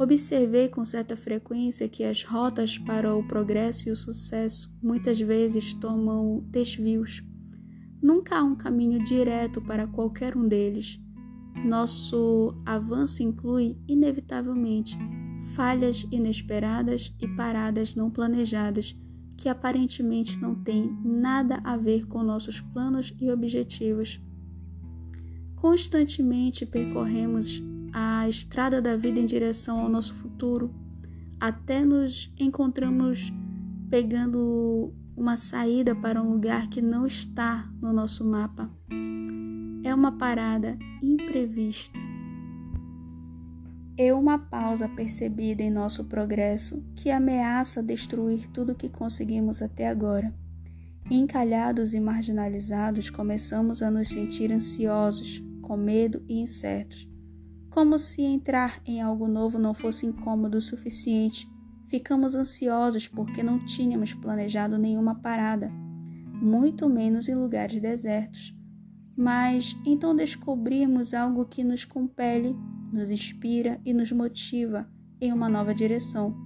Observei 0.00 0.66
com 0.68 0.84
certa 0.84 1.16
frequência 1.16 1.88
que 1.88 2.02
as 2.02 2.24
rotas 2.24 2.76
para 2.76 3.14
o 3.14 3.22
progresso 3.28 3.88
e 3.88 3.92
o 3.92 3.96
sucesso 3.96 4.76
muitas 4.82 5.20
vezes 5.20 5.74
tomam 5.74 6.44
desvios. 6.50 7.22
Nunca 8.02 8.36
há 8.36 8.42
um 8.42 8.56
caminho 8.56 8.98
direto 9.04 9.62
para 9.62 9.86
qualquer 9.86 10.36
um 10.36 10.48
deles. 10.48 11.00
Nosso 11.64 12.52
avanço 12.66 13.22
inclui, 13.22 13.78
inevitavelmente, 13.86 14.98
falhas 15.54 16.04
inesperadas 16.10 17.14
e 17.20 17.28
paradas 17.28 17.94
não 17.94 18.10
planejadas 18.10 18.92
que 19.36 19.48
aparentemente 19.48 20.36
não 20.40 20.56
têm 20.64 20.98
nada 21.04 21.60
a 21.62 21.76
ver 21.76 22.08
com 22.08 22.24
nossos 22.24 22.60
planos 22.60 23.14
e 23.20 23.30
objetivos. 23.30 24.20
Constantemente 25.60 26.64
percorremos 26.64 27.60
a 27.92 28.28
estrada 28.28 28.80
da 28.80 28.96
vida 28.96 29.18
em 29.18 29.26
direção 29.26 29.80
ao 29.80 29.88
nosso 29.88 30.14
futuro, 30.14 30.72
até 31.40 31.84
nos 31.84 32.32
encontramos 32.38 33.32
pegando 33.90 34.92
uma 35.16 35.36
saída 35.36 35.96
para 35.96 36.22
um 36.22 36.30
lugar 36.30 36.68
que 36.68 36.80
não 36.80 37.04
está 37.04 37.68
no 37.82 37.92
nosso 37.92 38.24
mapa. 38.24 38.70
É 39.82 39.92
uma 39.92 40.12
parada 40.12 40.78
imprevista. 41.02 41.98
É 43.96 44.14
uma 44.14 44.38
pausa 44.38 44.88
percebida 44.88 45.60
em 45.60 45.70
nosso 45.70 46.04
progresso 46.04 46.84
que 46.94 47.10
ameaça 47.10 47.82
destruir 47.82 48.48
tudo 48.52 48.76
que 48.76 48.88
conseguimos 48.88 49.60
até 49.60 49.88
agora. 49.88 50.32
Encalhados 51.10 51.94
e 51.94 52.00
marginalizados, 52.00 53.10
começamos 53.10 53.82
a 53.82 53.90
nos 53.90 54.08
sentir 54.08 54.52
ansiosos, 54.52 55.42
com 55.68 55.76
medo 55.76 56.24
e 56.28 56.40
incertos. 56.40 57.08
Como 57.70 57.96
se 57.96 58.22
entrar 58.22 58.82
em 58.84 59.00
algo 59.00 59.28
novo 59.28 59.56
não 59.56 59.72
fosse 59.72 60.06
incômodo 60.06 60.58
o 60.58 60.62
suficiente 60.62 61.46
Ficamos 61.88 62.34
ansiosos 62.34 63.08
porque 63.08 63.42
não 63.42 63.64
tínhamos 63.64 64.12
planejado 64.12 64.76
nenhuma 64.76 65.14
parada, 65.14 65.70
muito 66.34 66.86
menos 66.86 67.28
em 67.28 67.34
lugares 67.34 67.80
desertos. 67.80 68.54
Mas 69.16 69.74
então 69.86 70.14
descobrimos 70.14 71.14
algo 71.14 71.46
que 71.46 71.64
nos 71.64 71.86
compele, 71.86 72.54
nos 72.92 73.10
inspira 73.10 73.80
e 73.86 73.94
nos 73.94 74.12
motiva 74.12 74.86
em 75.18 75.32
uma 75.32 75.48
nova 75.48 75.74
direção. 75.74 76.36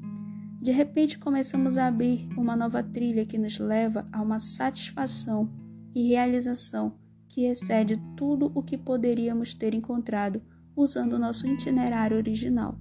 De 0.62 0.70
repente 0.70 1.18
começamos 1.18 1.76
a 1.76 1.88
abrir 1.88 2.28
uma 2.36 2.54
nova 2.54 2.80
trilha 2.80 3.26
que 3.26 3.36
nos 3.36 3.58
leva 3.58 4.08
a 4.12 4.22
uma 4.22 4.38
satisfação 4.38 5.52
e 5.92 6.06
realização 6.08 6.96
que 7.32 7.46
excede 7.46 7.96
tudo 8.14 8.52
o 8.54 8.62
que 8.62 8.76
poderíamos 8.76 9.54
ter 9.54 9.72
encontrado 9.72 10.42
usando 10.76 11.14
o 11.14 11.18
nosso 11.18 11.46
itinerário 11.46 12.18
original. 12.18 12.78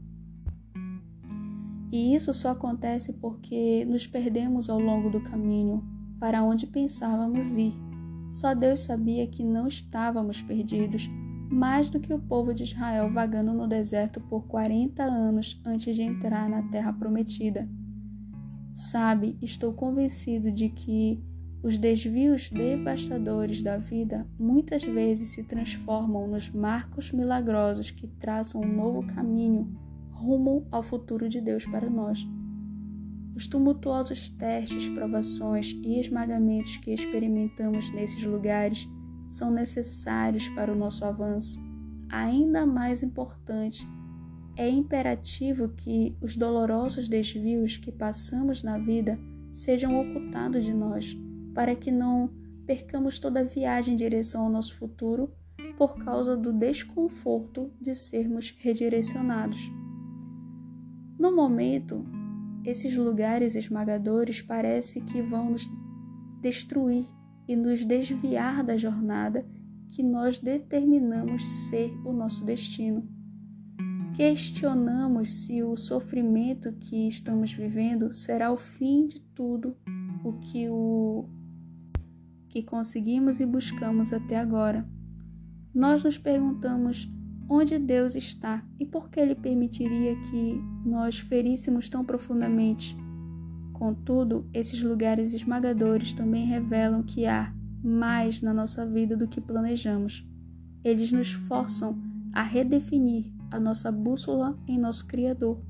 E 1.89 2.13
isso 2.13 2.33
só 2.33 2.49
acontece 2.49 3.13
porque 3.13 3.85
nos 3.85 4.05
perdemos 4.05 4.69
ao 4.69 4.77
longo 4.77 5.09
do 5.09 5.21
caminho 5.21 5.81
para 6.19 6.43
onde 6.43 6.67
pensávamos 6.67 7.53
ir. 7.53 7.73
Só 8.29 8.53
Deus 8.53 8.81
sabia 8.81 9.25
que 9.25 9.41
não 9.41 9.67
estávamos 9.67 10.41
perdidos, 10.41 11.09
mais 11.49 11.89
do 11.89 11.99
que 12.01 12.13
o 12.13 12.19
povo 12.19 12.53
de 12.53 12.63
Israel 12.63 13.09
vagando 13.09 13.53
no 13.53 13.67
deserto 13.67 14.19
por 14.19 14.47
40 14.47 15.01
anos 15.01 15.61
antes 15.65 15.95
de 15.95 16.03
entrar 16.03 16.49
na 16.49 16.63
terra 16.63 16.91
prometida. 16.91 17.69
Sabe, 18.73 19.37
estou 19.41 19.73
convencido 19.73 20.51
de 20.51 20.67
que 20.67 21.23
os 21.63 21.77
desvios 21.77 22.49
devastadores 22.49 23.61
da 23.61 23.77
vida 23.77 24.27
muitas 24.39 24.83
vezes 24.83 25.29
se 25.29 25.43
transformam 25.43 26.27
nos 26.27 26.49
marcos 26.49 27.11
milagrosos 27.11 27.91
que 27.91 28.07
traçam 28.07 28.61
um 28.61 28.75
novo 28.75 29.05
caminho 29.05 29.71
rumo 30.09 30.67
ao 30.71 30.81
futuro 30.81 31.29
de 31.29 31.39
Deus 31.39 31.65
para 31.65 31.89
nós. 31.89 32.25
Os 33.35 33.45
tumultuosos 33.47 34.29
testes, 34.29 34.87
provações 34.89 35.71
e 35.83 35.99
esmagamentos 35.99 36.77
que 36.77 36.91
experimentamos 36.91 37.91
nesses 37.91 38.23
lugares 38.23 38.87
são 39.27 39.51
necessários 39.51 40.49
para 40.49 40.71
o 40.71 40.75
nosso 40.75 41.05
avanço. 41.05 41.61
Ainda 42.09 42.65
mais 42.65 43.03
importante, 43.03 43.87
é 44.57 44.69
imperativo 44.69 45.69
que 45.69 46.15
os 46.21 46.35
dolorosos 46.35 47.07
desvios 47.07 47.77
que 47.77 47.91
passamos 47.91 48.63
na 48.63 48.77
vida 48.77 49.17
sejam 49.51 49.99
ocultados 49.99 50.65
de 50.65 50.73
nós, 50.73 51.15
para 51.53 51.75
que 51.75 51.91
não 51.91 52.29
percamos 52.65 53.19
toda 53.19 53.41
a 53.41 53.43
viagem 53.43 53.93
em 53.93 53.97
direção 53.97 54.45
ao 54.45 54.51
nosso 54.51 54.75
futuro 54.77 55.31
por 55.77 55.95
causa 56.03 56.37
do 56.37 56.53
desconforto 56.53 57.71
de 57.79 57.95
sermos 57.95 58.55
redirecionados. 58.59 59.71
No 61.17 61.35
momento, 61.35 62.05
esses 62.63 62.95
lugares 62.95 63.55
esmagadores 63.55 64.41
parece 64.41 65.01
que 65.01 65.21
vão 65.21 65.51
nos 65.51 65.67
destruir 66.41 67.05
e 67.47 67.55
nos 67.55 67.83
desviar 67.83 68.63
da 68.63 68.77
jornada 68.77 69.45
que 69.89 70.01
nós 70.01 70.39
determinamos 70.39 71.45
ser 71.69 71.91
o 72.05 72.13
nosso 72.13 72.45
destino. 72.45 73.07
Questionamos 74.15 75.45
se 75.45 75.63
o 75.63 75.75
sofrimento 75.75 76.73
que 76.73 77.07
estamos 77.07 77.53
vivendo 77.53 78.13
será 78.13 78.51
o 78.51 78.57
fim 78.57 79.07
de 79.07 79.19
tudo 79.19 79.75
o 80.23 80.33
que 80.33 80.69
o 80.69 81.27
que 82.51 82.61
conseguimos 82.61 83.39
e 83.39 83.45
buscamos 83.45 84.11
até 84.11 84.37
agora. 84.37 84.85
Nós 85.73 86.03
nos 86.03 86.17
perguntamos 86.17 87.09
onde 87.49 87.79
Deus 87.79 88.13
está 88.13 88.61
e 88.77 88.85
por 88.85 89.09
que 89.09 89.21
Ele 89.21 89.33
permitiria 89.33 90.15
que 90.23 90.61
nós 90.85 91.17
feríssemos 91.17 91.87
tão 91.87 92.03
profundamente. 92.03 92.95
Contudo, 93.71 94.45
esses 94.53 94.83
lugares 94.83 95.33
esmagadores 95.33 96.11
também 96.11 96.45
revelam 96.45 97.03
que 97.03 97.25
há 97.25 97.53
mais 97.81 98.41
na 98.41 98.53
nossa 98.53 98.85
vida 98.85 99.15
do 99.15 99.29
que 99.29 99.39
planejamos. 99.39 100.27
Eles 100.83 101.11
nos 101.13 101.31
forçam 101.31 101.97
a 102.33 102.43
redefinir 102.43 103.31
a 103.49 103.59
nossa 103.59 103.89
bússola 103.91 104.59
em 104.67 104.77
nosso 104.77 105.07
Criador. 105.07 105.63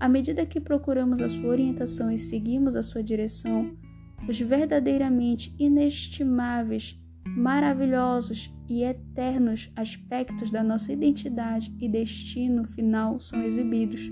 À 0.00 0.08
medida 0.08 0.46
que 0.46 0.58
procuramos 0.58 1.20
a 1.20 1.28
sua 1.28 1.50
orientação 1.50 2.10
e 2.10 2.18
seguimos 2.18 2.74
a 2.74 2.82
sua 2.82 3.02
direção, 3.02 3.76
os 4.26 4.40
verdadeiramente 4.40 5.54
inestimáveis 5.58 6.98
maravilhosos 7.36 8.52
e 8.68 8.82
eternos 8.82 9.70
aspectos 9.76 10.50
da 10.50 10.62
nossa 10.62 10.92
identidade 10.92 11.74
e 11.80 11.88
destino 11.88 12.64
final 12.64 13.20
são 13.20 13.42
exibidos. 13.42 14.10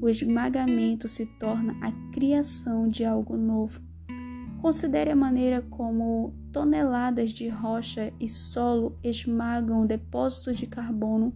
O 0.00 0.08
esmagamento 0.08 1.08
se 1.08 1.26
torna 1.38 1.74
a 1.80 1.90
criação 2.12 2.88
de 2.88 3.04
algo 3.04 3.36
novo. 3.36 3.80
Considere 4.60 5.10
a 5.10 5.16
maneira 5.16 5.62
como 5.62 6.34
toneladas 6.52 7.30
de 7.30 7.48
rocha 7.48 8.12
e 8.20 8.28
solo 8.28 8.98
esmagam 9.02 9.82
o 9.82 9.86
depósito 9.86 10.54
de 10.54 10.66
carbono 10.66 11.34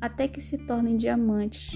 até 0.00 0.28
que 0.28 0.40
se 0.40 0.58
tornem 0.58 0.96
diamantes. 0.96 1.72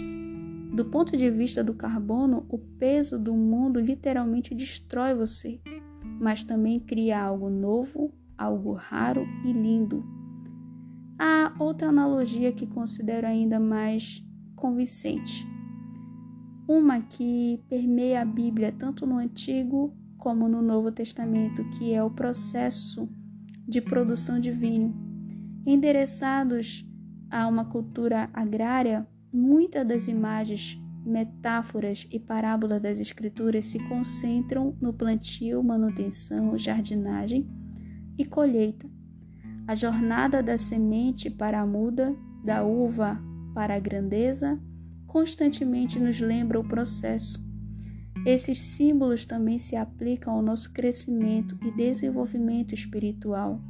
Do 0.73 0.87
ponto 0.87 1.17
de 1.17 1.31
vista 1.31 1.63
do 1.63 1.75
carbono, 1.75 2.47
o 2.49 2.59
peso 2.59 3.19
do 3.19 3.35
mundo 3.35 3.79
literalmente 3.79 4.55
destrói 4.55 5.15
você, 5.15 5.61
mas 6.21 6.43
também 6.43 6.81
cria 6.81 7.23
algo 7.23 7.51
novo 7.51 8.13
algo 8.43 8.73
raro 8.73 9.27
e 9.45 9.53
lindo. 9.53 10.05
Há 11.19 11.55
outra 11.59 11.89
analogia 11.89 12.53
que 12.53 12.67
considero 12.67 13.27
ainda 13.27 13.61
mais 13.61 14.25
convincente. 14.57 15.47
Uma 16.67 17.01
que 17.01 17.63
permeia 17.69 18.23
a 18.23 18.25
Bíblia 18.25 18.73
tanto 18.73 19.07
no 19.07 19.19
Antigo 19.19 19.95
como 20.19 20.49
no 20.49 20.63
Novo 20.63 20.91
Testamento, 20.91 21.65
que 21.71 21.93
é 21.93 22.03
o 22.03 22.11
processo 22.11 23.09
de 23.69 23.81
produção 23.81 24.41
de 24.41 24.51
vinho. 24.51 24.95
Endereçados 25.65 26.85
a 27.31 27.47
uma 27.47 27.65
cultura 27.65 28.29
agrária, 28.33 29.07
muitas 29.33 29.87
das 29.87 30.09
imagens, 30.09 30.79
metáforas 31.05 32.07
e 32.11 32.19
parábolas 32.21 32.81
das 32.81 33.01
Escrituras 33.01 33.67
se 33.67 33.79
concentram 33.89 34.77
no 34.81 34.93
plantio, 34.93 35.63
manutenção, 35.63 36.57
jardinagem 36.57 37.49
e 38.19 38.25
colheita. 38.25 38.89
A 39.67 39.75
jornada 39.75 40.43
da 40.43 40.59
semente 40.59 41.31
para 41.31 41.61
a 41.61 41.67
muda, 41.67 42.15
da 42.45 42.65
uva 42.65 43.21
para 43.55 43.77
a 43.77 43.81
grandeza, 43.81 44.61
constantemente 45.07 45.99
nos 45.99 46.21
lembra 46.21 46.59
o 46.59 46.69
processo. 46.69 47.43
Esses 48.25 48.61
símbolos 48.61 49.25
também 49.25 49.59
se 49.59 49.75
aplicam 49.75 50.35
ao 50.35 50.43
nosso 50.43 50.73
crescimento 50.73 51.59
e 51.63 51.71
desenvolvimento 51.73 52.75
espiritual. 52.75 53.61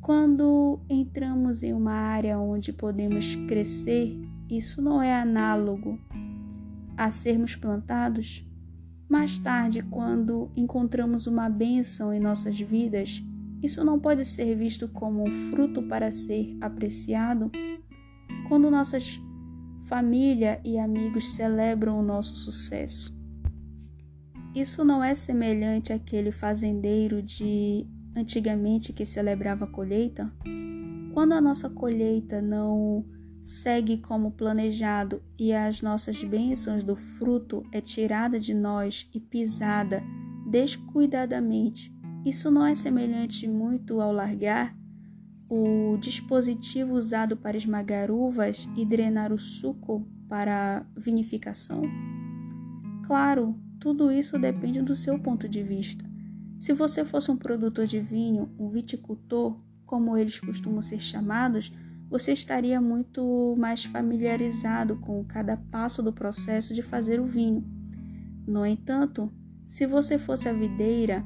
Quando 0.00 0.80
entramos 0.88 1.62
em 1.62 1.72
uma 1.72 1.94
área 1.94 2.38
onde 2.38 2.72
podemos 2.72 3.34
crescer, 3.48 4.20
isso 4.48 4.80
não 4.82 5.02
é 5.02 5.14
análogo 5.14 5.98
a 6.96 7.10
sermos 7.10 7.56
plantados? 7.56 8.46
Mais 9.08 9.38
tarde, 9.38 9.82
quando 9.82 10.50
encontramos 10.56 11.26
uma 11.26 11.48
bênção 11.48 12.12
em 12.12 12.20
nossas 12.20 12.58
vidas, 12.58 13.22
isso 13.62 13.84
não 13.84 13.98
pode 13.98 14.24
ser 14.24 14.56
visto 14.56 14.88
como 14.88 15.26
um 15.26 15.30
fruto 15.50 15.82
para 15.82 16.10
ser 16.10 16.56
apreciado? 16.60 17.50
Quando 18.48 18.70
nossas 18.70 19.20
família 19.84 20.60
e 20.64 20.78
amigos 20.78 21.34
celebram 21.34 21.98
o 21.98 22.02
nosso 22.02 22.34
sucesso. 22.34 23.14
Isso 24.54 24.84
não 24.84 25.02
é 25.02 25.14
semelhante 25.14 25.92
àquele 25.92 26.30
fazendeiro 26.30 27.22
de 27.22 27.86
antigamente 28.16 28.92
que 28.92 29.04
celebrava 29.04 29.64
a 29.64 29.68
colheita? 29.68 30.32
Quando 31.12 31.32
a 31.32 31.40
nossa 31.40 31.68
colheita 31.68 32.40
não 32.40 33.04
segue 33.44 33.98
como 33.98 34.32
planejado 34.32 35.22
e 35.38 35.52
as 35.52 35.82
nossas 35.82 36.24
bênçãos 36.24 36.82
do 36.82 36.96
fruto 36.96 37.62
é 37.70 37.80
tirada 37.80 38.40
de 38.40 38.54
nós 38.54 39.08
e 39.14 39.20
pisada 39.20 40.02
descuidadamente, 40.46 41.94
isso 42.24 42.50
não 42.50 42.64
é 42.64 42.74
semelhante 42.74 43.46
muito 43.46 44.00
ao 44.00 44.12
largar 44.12 44.74
o 45.48 45.98
dispositivo 45.98 46.94
usado 46.94 47.36
para 47.36 47.56
esmagar 47.56 48.10
uvas 48.10 48.66
e 48.76 48.84
drenar 48.84 49.32
o 49.32 49.38
suco 49.38 50.08
para 50.28 50.86
vinificação? 50.96 51.82
Claro, 53.06 53.54
tudo 53.78 54.10
isso 54.10 54.38
depende 54.38 54.80
do 54.80 54.96
seu 54.96 55.18
ponto 55.18 55.46
de 55.46 55.62
vista. 55.62 56.04
Se 56.56 56.72
você 56.72 57.04
fosse 57.04 57.30
um 57.30 57.36
produtor 57.36 57.86
de 57.86 58.00
vinho, 58.00 58.50
um 58.58 58.70
viticultor, 58.70 59.60
como 59.84 60.16
eles 60.16 60.40
costumam 60.40 60.80
ser 60.80 60.98
chamados, 60.98 61.70
você 62.14 62.32
estaria 62.32 62.80
muito 62.80 63.56
mais 63.58 63.84
familiarizado 63.84 64.94
com 65.00 65.24
cada 65.24 65.56
passo 65.56 66.00
do 66.00 66.12
processo 66.12 66.72
de 66.72 66.80
fazer 66.80 67.18
o 67.18 67.26
vinho. 67.26 67.64
No 68.46 68.64
entanto, 68.64 69.32
se 69.66 69.84
você 69.84 70.16
fosse 70.16 70.48
a 70.48 70.52
videira, 70.52 71.24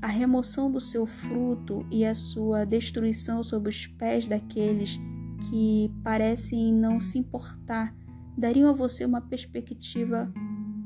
a 0.00 0.06
remoção 0.06 0.72
do 0.72 0.80
seu 0.80 1.04
fruto 1.04 1.86
e 1.90 2.06
a 2.06 2.14
sua 2.14 2.64
destruição 2.64 3.42
sob 3.42 3.68
os 3.68 3.86
pés 3.86 4.26
daqueles 4.26 4.98
que 5.50 5.92
parecem 6.02 6.72
não 6.72 7.00
se 7.00 7.18
importar 7.18 7.94
dariam 8.34 8.70
a 8.70 8.72
você 8.72 9.04
uma 9.04 9.20
perspectiva 9.20 10.32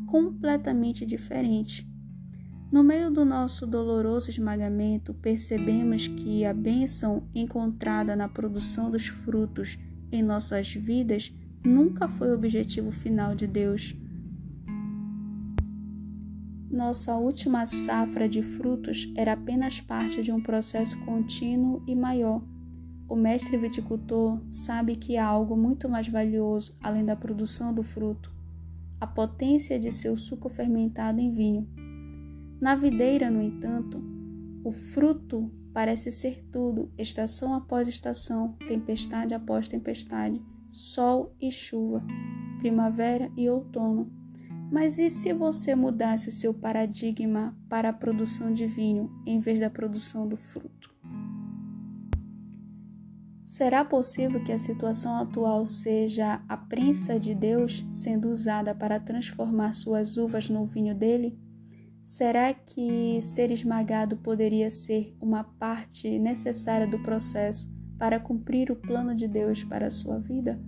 completamente 0.09 1.07
diferente. 1.07 1.89
No 2.75 2.83
meio 2.83 3.09
do 3.09 3.25
nosso 3.25 3.69
doloroso 3.69 4.31
esmagamento, 4.31 5.15
percebemos 5.15 6.09
que 6.09 6.45
a 6.45 6.53
bênção 6.53 7.23
encontrada 7.33 8.17
na 8.17 8.29
produção 8.29 8.91
dos 8.91 9.07
frutos 9.07 9.79
em 10.11 10.25
nossas 10.25 10.75
vidas 10.75 11.33
nunca 11.65 12.09
foi 12.09 12.33
o 12.33 12.35
objetivo 12.35 12.91
final 12.91 13.33
de 13.33 13.47
Deus 13.47 13.95
nossa 16.69 17.15
última 17.15 17.65
safra 17.67 18.29
de 18.29 18.43
frutos 18.43 19.09
era 19.15 19.35
apenas 19.35 19.81
parte 19.81 20.25
de 20.25 20.33
um 20.33 20.43
processo 20.43 20.99
contínuo 21.05 21.81
e 21.87 21.95
maior. 21.95 22.43
O 23.09 23.15
mestre 23.15 23.57
viticultor 23.57 24.41
sabe 24.51 24.97
que 24.97 25.17
há 25.17 25.25
algo 25.25 25.57
muito 25.57 25.89
mais 25.89 26.09
valioso 26.09 26.77
além 26.83 27.05
da 27.05 27.15
produção 27.15 27.73
do 27.73 27.85
fruto, 27.85 28.35
a 29.01 29.07
potência 29.07 29.79
de 29.79 29.93
seu 29.93 30.17
suco 30.17 30.49
fermentado 30.49 31.21
em 31.21 31.33
vinho. 31.33 31.69
Na 32.61 32.75
videira, 32.75 33.31
no 33.31 33.43
entanto, 33.43 34.03
o 34.65 34.73
fruto 34.73 35.51
parece 35.73 36.11
ser 36.11 36.45
tudo, 36.51 36.91
estação 36.97 37.55
após 37.55 37.89
estação, 37.89 38.57
tempestade 38.69 39.35
após 39.35 39.69
tempestade, 39.69 40.41
sol 40.71 41.35
e 41.41 41.51
chuva, 41.51 42.03
primavera 42.61 43.31
e 43.37 43.49
outono 43.51 44.11
mas 44.75 44.99
e 44.99 45.09
se 45.09 45.33
você 45.33 45.75
mudasse 45.75 46.33
seu 46.33 46.53
paradigma 46.53 47.57
para 47.69 47.91
a 47.91 47.93
produção 47.93 48.53
de 48.53 48.67
vinho 48.67 49.09
em 49.25 49.39
vez 49.39 49.61
da 49.61 49.71
produção 49.71 50.27
do 50.27 50.37
fruto? 50.37 50.93
Será 53.47 53.85
possível 53.85 54.43
que 54.43 54.51
a 54.51 54.59
situação 54.59 55.17
atual 55.17 55.65
seja 55.65 56.43
a 56.49 56.57
prensa 56.57 57.21
de 57.21 57.37
Deus 57.37 57.87
sendo 57.93 58.29
usada 58.29 58.75
para 58.75 58.99
transformar 58.99 59.75
suas 59.75 60.17
uvas 60.17 60.49
no 60.49 60.67
vinho 60.67 60.93
dele? 60.93 61.39
Será 62.05 62.53
que 62.53 63.21
ser 63.23 63.51
esmagado 63.51 64.17
poderia 64.19 64.71
ser 64.71 65.17
uma 65.21 65.43
parte 65.43 66.19
necessária 66.19 66.87
do 66.87 67.03
processo 67.03 67.73
para 67.99 68.21
cumprir 68.21 68.71
o 68.71 68.77
plano 68.77 69.15
de 69.15 69.27
Deus 69.27 69.65
para 69.65 69.87
a 69.87 69.91
sua 69.91 70.21
vida? 70.21 70.61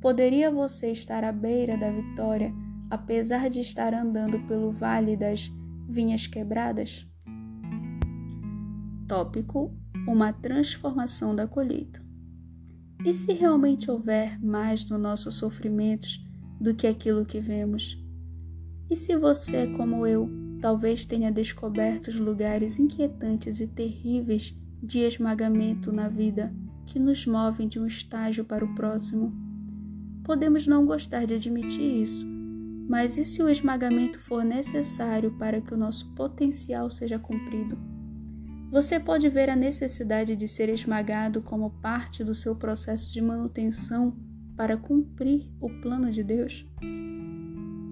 Poderia 0.00 0.50
você 0.50 0.90
estar 0.90 1.22
à 1.22 1.30
beira 1.30 1.76
da 1.76 1.90
vitória? 1.90 2.52
apesar 2.90 3.50
de 3.50 3.60
estar 3.60 3.92
andando 3.94 4.40
pelo 4.46 4.72
vale 4.72 5.16
das 5.16 5.50
vinhas 5.88 6.26
quebradas? 6.26 7.06
Tópico: 9.06 9.72
Uma 10.06 10.32
transformação 10.32 11.34
da 11.34 11.46
colheita. 11.46 12.02
E 13.04 13.12
se 13.12 13.32
realmente 13.32 13.90
houver 13.90 14.42
mais 14.42 14.88
no 14.88 14.98
nossos 14.98 15.36
sofrimentos 15.36 16.24
do 16.60 16.74
que 16.74 16.86
aquilo 16.86 17.24
que 17.24 17.40
vemos? 17.40 17.96
E 18.90 18.96
se 18.96 19.16
você, 19.16 19.68
como 19.68 20.06
eu, 20.06 20.28
talvez 20.60 21.04
tenha 21.04 21.30
descoberto 21.30 22.08
os 22.08 22.16
lugares 22.16 22.78
inquietantes 22.78 23.60
e 23.60 23.66
terríveis 23.66 24.54
de 24.82 25.00
esmagamento 25.00 25.92
na 25.92 26.08
vida 26.08 26.52
que 26.86 26.98
nos 26.98 27.26
movem 27.26 27.68
de 27.68 27.78
um 27.78 27.86
estágio 27.86 28.44
para 28.44 28.64
o 28.64 28.74
próximo? 28.74 29.32
Podemos 30.24 30.66
não 30.66 30.86
gostar 30.86 31.26
de 31.26 31.34
admitir 31.34 32.02
isso, 32.02 32.26
mas 32.88 33.16
e 33.16 33.24
se 33.24 33.42
o 33.42 33.48
esmagamento 33.48 34.18
for 34.18 34.44
necessário 34.44 35.30
para 35.38 35.60
que 35.60 35.74
o 35.74 35.76
nosso 35.76 36.14
potencial 36.14 36.90
seja 36.90 37.18
cumprido? 37.18 37.78
Você 38.70 39.00
pode 39.00 39.28
ver 39.28 39.48
a 39.48 39.56
necessidade 39.56 40.36
de 40.36 40.46
ser 40.46 40.68
esmagado 40.68 41.40
como 41.40 41.70
parte 41.80 42.22
do 42.22 42.34
seu 42.34 42.54
processo 42.54 43.10
de 43.10 43.20
manutenção 43.20 44.14
para 44.56 44.76
cumprir 44.76 45.50
o 45.60 45.70
plano 45.80 46.10
de 46.10 46.22
Deus? 46.22 46.66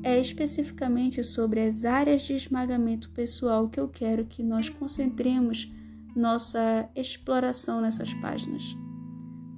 É 0.07 0.21
especificamente 0.21 1.25
sobre 1.25 1.61
as 1.61 1.85
áreas 1.85 2.23
de 2.23 2.33
esmagamento 2.33 3.11
pessoal 3.11 3.69
que 3.69 3.81
eu 3.81 3.89
quero 3.89 4.25
que 4.25 4.41
nós 4.41 4.69
concentremos 4.69 5.69
nossa 6.15 6.89
exploração 6.95 7.81
nessas 7.81 8.15
páginas. 8.15 8.63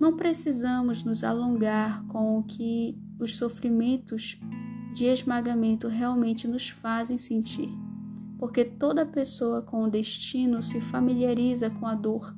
Não 0.01 0.17
precisamos 0.17 1.05
nos 1.05 1.23
alongar 1.23 2.03
com 2.07 2.39
o 2.39 2.43
que 2.45 2.97
os 3.21 3.37
sofrimentos 3.37 4.41
de 4.95 5.05
esmagamento 5.05 5.87
realmente 5.87 6.49
nos 6.49 6.71
fazem 6.71 7.19
sentir, 7.19 7.69
porque 8.39 8.65
toda 8.65 9.05
pessoa 9.05 9.61
com 9.61 9.83
o 9.83 9.91
destino 9.91 10.63
se 10.63 10.81
familiariza 10.81 11.69
com 11.69 11.87
a 11.87 11.95
dor. 11.95 12.35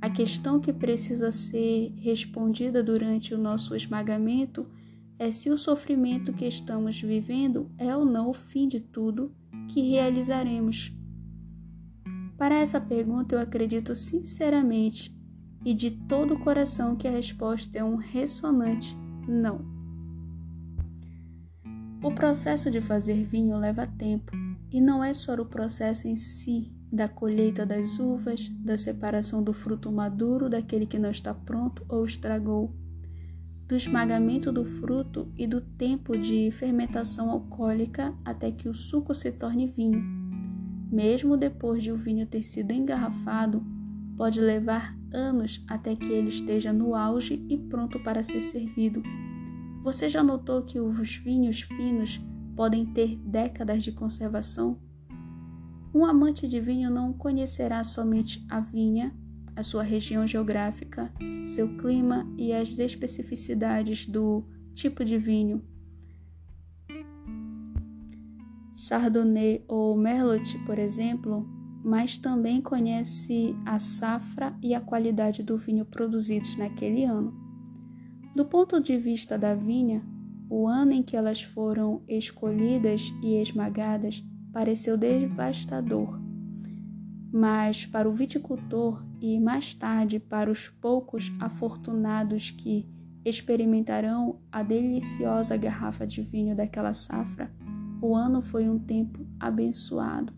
A 0.00 0.10
questão 0.10 0.58
que 0.58 0.72
precisa 0.72 1.30
ser 1.30 1.94
respondida 1.98 2.82
durante 2.82 3.32
o 3.32 3.38
nosso 3.38 3.76
esmagamento 3.76 4.66
é 4.66 4.79
se 5.30 5.50
o 5.50 5.58
sofrimento 5.58 6.32
que 6.32 6.46
estamos 6.46 7.00
vivendo 7.00 7.70
é 7.76 7.94
ou 7.94 8.04
não 8.04 8.30
o 8.30 8.32
fim 8.32 8.66
de 8.66 8.80
tudo 8.80 9.34
que 9.68 9.82
realizaremos. 9.82 10.92
Para 12.38 12.54
essa 12.54 12.80
pergunta, 12.80 13.34
eu 13.34 13.38
acredito 13.38 13.94
sinceramente 13.94 15.14
e 15.64 15.74
de 15.74 15.90
todo 15.90 16.34
o 16.34 16.40
coração 16.40 16.96
que 16.96 17.06
a 17.06 17.10
resposta 17.10 17.78
é 17.78 17.84
um 17.84 17.96
ressonante 17.96 18.96
não. 19.28 19.60
O 22.02 22.10
processo 22.12 22.70
de 22.70 22.80
fazer 22.80 23.22
vinho 23.24 23.58
leva 23.58 23.86
tempo 23.86 24.32
e 24.72 24.80
não 24.80 25.04
é 25.04 25.12
só 25.12 25.34
o 25.34 25.44
processo 25.44 26.08
em 26.08 26.16
si 26.16 26.72
da 26.90 27.08
colheita 27.08 27.66
das 27.66 27.98
uvas, 27.98 28.48
da 28.64 28.78
separação 28.78 29.42
do 29.42 29.52
fruto 29.52 29.92
maduro 29.92 30.48
daquele 30.48 30.86
que 30.86 30.98
não 30.98 31.10
está 31.10 31.34
pronto 31.34 31.84
ou 31.88 32.04
estragou, 32.06 32.74
do 33.70 33.76
esmagamento 33.76 34.50
do 34.50 34.64
fruto 34.64 35.32
e 35.36 35.46
do 35.46 35.60
tempo 35.60 36.18
de 36.18 36.50
fermentação 36.50 37.30
alcoólica 37.30 38.12
até 38.24 38.50
que 38.50 38.68
o 38.68 38.74
suco 38.74 39.14
se 39.14 39.30
torne 39.30 39.68
vinho. 39.68 40.02
Mesmo 40.90 41.36
depois 41.36 41.80
de 41.80 41.92
o 41.92 41.96
vinho 41.96 42.26
ter 42.26 42.42
sido 42.42 42.72
engarrafado, 42.72 43.64
pode 44.16 44.40
levar 44.40 44.98
anos 45.12 45.64
até 45.68 45.94
que 45.94 46.10
ele 46.10 46.30
esteja 46.30 46.72
no 46.72 46.96
auge 46.96 47.46
e 47.48 47.56
pronto 47.56 48.00
para 48.00 48.24
ser 48.24 48.40
servido. 48.40 49.04
Você 49.84 50.08
já 50.08 50.20
notou 50.20 50.62
que 50.62 50.80
os 50.80 51.14
vinhos 51.18 51.60
finos 51.60 52.20
podem 52.56 52.84
ter 52.86 53.16
décadas 53.18 53.84
de 53.84 53.92
conservação? 53.92 54.80
Um 55.94 56.04
amante 56.04 56.48
de 56.48 56.58
vinho 56.60 56.90
não 56.90 57.12
conhecerá 57.12 57.84
somente 57.84 58.44
a 58.50 58.58
vinha, 58.58 59.14
a 59.56 59.62
sua 59.62 59.82
região 59.82 60.26
geográfica, 60.26 61.12
seu 61.44 61.76
clima 61.76 62.26
e 62.36 62.52
as 62.52 62.78
especificidades 62.78 64.06
do 64.06 64.44
tipo 64.74 65.04
de 65.04 65.18
vinho. 65.18 65.62
Chardonnay 68.74 69.64
ou 69.68 69.96
Merlot, 69.96 70.58
por 70.64 70.78
exemplo, 70.78 71.46
mas 71.84 72.16
também 72.16 72.60
conhece 72.60 73.54
a 73.66 73.78
safra 73.78 74.56
e 74.62 74.74
a 74.74 74.80
qualidade 74.80 75.42
do 75.42 75.56
vinho 75.56 75.84
produzidos 75.84 76.56
naquele 76.56 77.04
ano. 77.04 77.34
Do 78.34 78.44
ponto 78.44 78.80
de 78.80 78.96
vista 78.96 79.36
da 79.36 79.54
vinha, 79.54 80.02
o 80.48 80.66
ano 80.66 80.92
em 80.92 81.02
que 81.02 81.16
elas 81.16 81.42
foram 81.42 82.02
escolhidas 82.08 83.12
e 83.22 83.34
esmagadas 83.36 84.24
pareceu 84.52 84.96
devastador. 84.96 86.20
Mas 87.32 87.86
para 87.86 88.08
o 88.08 88.12
viticultor 88.12 89.04
e 89.20 89.38
mais 89.38 89.74
tarde 89.74 90.18
para 90.18 90.50
os 90.50 90.68
poucos 90.68 91.30
afortunados 91.38 92.50
que 92.50 92.88
experimentarão 93.24 94.40
a 94.50 94.62
deliciosa 94.62 95.56
garrafa 95.56 96.06
de 96.06 96.22
vinho 96.22 96.56
daquela 96.56 96.94
safra, 96.94 97.52
o 98.00 98.14
ano 98.14 98.40
foi 98.40 98.68
um 98.68 98.78
tempo 98.78 99.26
abençoado, 99.38 100.32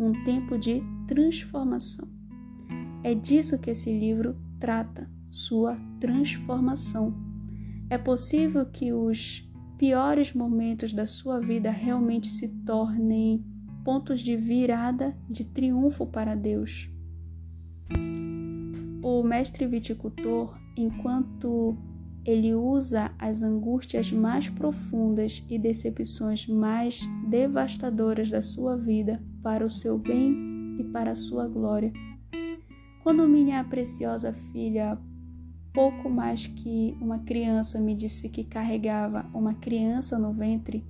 um 0.00 0.12
tempo 0.24 0.58
de 0.58 0.82
transformação. 1.06 2.08
É 3.04 3.14
disso 3.14 3.58
que 3.58 3.70
esse 3.70 3.96
livro 3.96 4.36
trata, 4.58 5.08
sua 5.30 5.76
transformação. 6.00 7.14
É 7.88 7.96
possível 7.96 8.66
que 8.66 8.92
os 8.92 9.48
piores 9.78 10.34
momentos 10.34 10.92
da 10.92 11.06
sua 11.06 11.38
vida 11.38 11.70
realmente 11.70 12.26
se 12.26 12.48
tornem 12.64 13.44
pontos 13.84 14.20
de 14.20 14.36
virada 14.36 15.16
de 15.30 15.44
triunfo 15.44 16.04
para 16.04 16.34
Deus. 16.34 16.90
O 19.02 19.22
mestre 19.22 19.66
viticultor, 19.66 20.58
enquanto 20.76 21.76
ele 22.24 22.52
usa 22.54 23.10
as 23.18 23.42
angústias 23.42 24.12
mais 24.12 24.48
profundas 24.50 25.44
e 25.48 25.58
decepções 25.58 26.46
mais 26.46 27.06
devastadoras 27.28 28.30
da 28.30 28.42
sua 28.42 28.76
vida 28.76 29.22
para 29.42 29.64
o 29.64 29.70
seu 29.70 29.96
bem 29.96 30.76
e 30.78 30.84
para 30.84 31.12
a 31.12 31.14
sua 31.14 31.46
glória. 31.46 31.92
Quando 33.02 33.26
minha 33.28 33.62
preciosa 33.64 34.32
filha, 34.32 34.98
pouco 35.72 36.10
mais 36.10 36.46
que 36.46 36.96
uma 37.00 37.20
criança, 37.20 37.80
me 37.80 37.94
disse 37.94 38.28
que 38.28 38.44
carregava 38.44 39.24
uma 39.32 39.54
criança 39.54 40.18
no 40.18 40.34
ventre, 40.34 40.84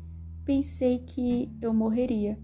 pensei 0.44 1.00
que 1.00 1.54
eu 1.60 1.74
morreria. 1.74 2.38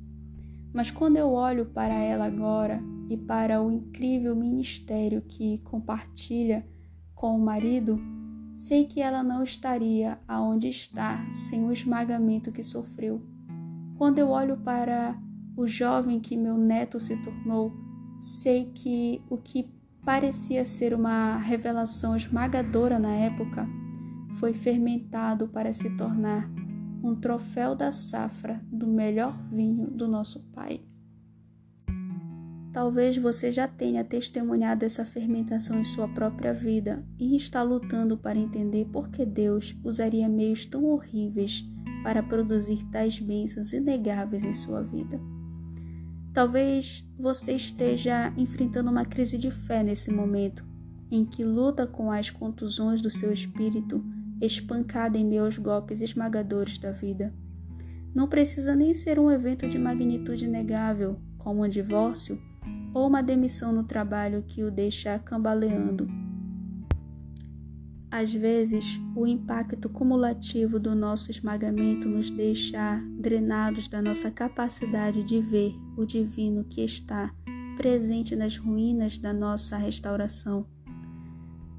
Mas 0.73 0.91
quando 0.91 1.17
eu 1.17 1.33
olho 1.33 1.67
para 1.67 1.95
ela 1.95 2.27
agora 2.27 2.81
e 3.09 3.17
para 3.17 3.63
o 3.63 3.71
incrível 3.71 4.35
ministério 4.35 5.23
que 5.23 5.59
compartilha 5.59 6.67
com 7.15 7.37
o 7.37 7.41
marido, 7.41 8.01
sei 8.57 8.87
que 8.87 9.01
ela 9.01 9.23
não 9.23 9.43
estaria 9.43 10.19
aonde 10.27 10.69
está 10.69 11.31
sem 11.33 11.65
o 11.65 11.73
esmagamento 11.73 12.53
que 12.53 12.63
sofreu. 12.63 13.23
Quando 13.97 14.19
eu 14.19 14.29
olho 14.31 14.57
para 14.57 15.19
o 15.57 15.67
jovem 15.67 16.21
que 16.21 16.37
meu 16.37 16.57
neto 16.57 16.99
se 16.99 17.17
tornou, 17.23 17.73
sei 18.19 18.71
que 18.75 19.23
o 19.29 19.37
que 19.37 19.71
parecia 20.05 20.65
ser 20.65 20.95
uma 20.95 21.39
revelação 21.39 22.17
esmagadora 22.17 22.99
na 22.99 23.15
época 23.15 23.67
foi 24.35 24.53
fermentado 24.53 25.49
para 25.49 25.73
se 25.73 25.97
tornar 25.97 26.51
um 27.03 27.15
troféu 27.15 27.75
da 27.75 27.93
safra 27.93 28.61
do 28.71 28.87
melhor 28.87 29.37
vinho 29.51 29.91
do 29.91 30.09
nosso 30.09 30.41
Pai. 30.53 30.81
Talvez 32.75 33.17
você 33.17 33.53
já 33.53 33.69
tenha 33.69 34.03
testemunhado 34.03 34.85
essa 34.85 35.05
fermentação 35.05 35.79
em 35.79 35.85
sua 35.85 36.09
própria 36.09 36.53
vida 36.53 37.07
e 37.17 37.37
está 37.37 37.63
lutando 37.63 38.19
para 38.19 38.37
entender 38.37 38.85
por 38.87 39.11
que 39.11 39.25
Deus 39.25 39.77
usaria 39.85 40.29
meios 40.29 40.67
tão 40.67 40.85
horríveis 40.87 41.65
para 42.03 42.21
produzir 42.21 42.85
tais 42.91 43.21
bênçãos 43.21 43.73
inegáveis 43.73 44.43
em 44.43 44.53
sua 44.53 44.83
vida. 44.83 45.21
Talvez 46.33 47.09
você 47.17 47.53
esteja 47.53 48.35
enfrentando 48.37 48.91
uma 48.91 49.05
crise 49.05 49.39
de 49.39 49.53
fé 49.53 49.85
nesse 49.85 50.11
momento, 50.11 50.67
em 51.13 51.25
que 51.25 51.45
luta 51.45 51.87
com 51.87 52.11
as 52.11 52.29
contusões 52.29 53.01
do 53.01 53.09
seu 53.09 53.33
espírito 53.33 54.05
espancada 54.43 55.17
em 55.17 55.25
meio 55.25 55.45
aos 55.45 55.57
golpes 55.59 56.01
esmagadores 56.01 56.77
da 56.77 56.91
vida. 56.91 57.33
Não 58.13 58.27
precisa 58.27 58.75
nem 58.75 58.93
ser 58.93 59.21
um 59.21 59.31
evento 59.31 59.69
de 59.69 59.79
magnitude 59.79 60.49
negável, 60.49 61.21
como 61.39 61.65
um 61.65 61.69
divórcio 61.69 62.37
ou 62.95 63.09
uma 63.09 63.23
demissão 63.23 63.73
no 63.73 63.83
trabalho 63.83 64.45
que 64.47 64.63
o 64.63 64.71
deixa 64.71 65.19
cambaleando. 65.19 66.09
Às 68.11 68.33
vezes, 68.33 69.01
o 69.17 69.27
impacto 69.27 69.89
cumulativo 69.89 70.79
do 70.79 70.95
nosso 70.95 71.33
esmagamento 71.33 72.09
nos 72.09 72.31
deixa 72.31 73.03
drenados 73.19 73.89
da 73.89 74.01
nossa 74.01 74.31
capacidade 74.31 75.25
de 75.25 75.41
ver 75.41 75.75
o 75.97 76.07
divino 76.07 76.63
que 76.63 76.81
está 76.81 77.35
presente 77.77 78.37
nas 78.37 78.57
ruínas 78.57 79.19
da 79.19 79.33
nossa 79.33 79.77
restauração. 79.77 80.65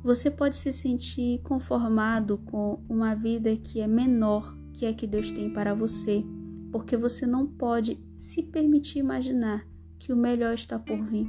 Você 0.04 0.30
pode 0.30 0.58
se 0.58 0.74
sentir 0.74 1.42
conformado 1.42 2.38
com 2.40 2.84
uma 2.90 3.16
vida 3.16 3.56
que 3.56 3.80
é 3.80 3.88
menor 3.88 4.54
que 4.74 4.86
a 4.86 4.94
que 4.94 5.08
Deus 5.08 5.32
tem 5.32 5.54
para 5.54 5.74
você, 5.74 6.22
porque 6.70 6.98
você 6.98 7.26
não 7.26 7.48
pode 7.48 7.98
se 8.18 8.44
permitir 8.44 9.00
imaginar 9.00 9.66
que 10.06 10.14
o 10.14 10.16
melhor 10.16 10.54
está 10.54 10.78
por 10.78 11.04
vir. 11.04 11.28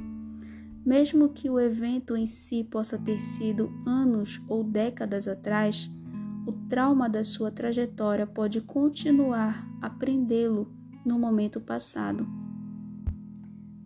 Mesmo 0.85 1.29
que 1.29 1.49
o 1.49 1.59
evento 1.59 2.15
em 2.15 2.27
si 2.27 2.63
possa 2.63 2.95
ter 2.95 3.19
sido 3.19 3.71
anos 3.87 4.39
ou 4.47 4.63
décadas 4.63 5.27
atrás, 5.27 5.89
o 6.45 6.51
trauma 6.69 7.09
da 7.09 7.23
sua 7.23 7.49
trajetória 7.49 8.27
pode 8.27 8.61
continuar 8.61 9.67
a 9.81 9.89
prendê-lo 9.89 10.71
no 11.03 11.17
momento 11.17 11.59
passado, 11.59 12.27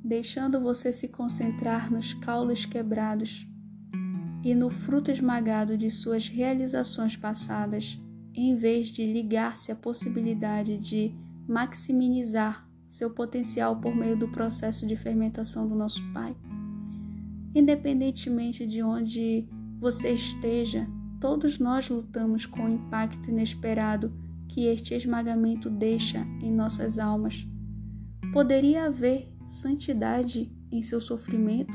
deixando 0.04 0.60
você 0.60 0.92
se 0.92 1.08
concentrar 1.08 1.90
nos 1.90 2.14
caules 2.16 2.66
quebrados 2.66 3.48
e 4.44 4.54
no 4.54 4.70
fruto 4.70 5.10
esmagado 5.10 5.78
de 5.78 5.90
suas 5.90 6.28
realizações 6.28 7.16
passadas, 7.16 7.98
em 8.34 8.58
vez 8.58 8.90
de 8.90 9.06
ligar-se 9.06 9.72
à 9.72 9.76
possibilidade 9.76 10.78
de 10.78 11.16
maximizar 11.48 12.70
seu 12.92 13.10
potencial 13.10 13.78
por 13.78 13.96
meio 13.96 14.18
do 14.18 14.28
processo 14.28 14.86
de 14.86 14.98
fermentação 14.98 15.66
do 15.66 15.74
nosso 15.74 16.04
Pai. 16.12 16.36
Independentemente 17.56 18.68
de 18.68 18.84
onde 18.84 19.48
você 19.80 20.12
esteja, 20.12 20.86
todos 21.22 21.58
nós 21.58 21.88
lutamos 21.88 22.46
com 22.46 22.66
o 22.66 22.70
impacto 22.70 23.30
inesperado 23.30 24.14
que 24.50 24.66
este 24.66 24.94
esmagamento 24.94 25.70
deixa 25.70 26.20
em 26.42 26.52
nossas 26.52 27.00
almas. 27.00 27.48
Poderia 28.34 28.88
haver 28.88 29.34
santidade 29.48 30.52
em 30.70 30.84
seu 30.84 31.00
sofrimento? 31.00 31.72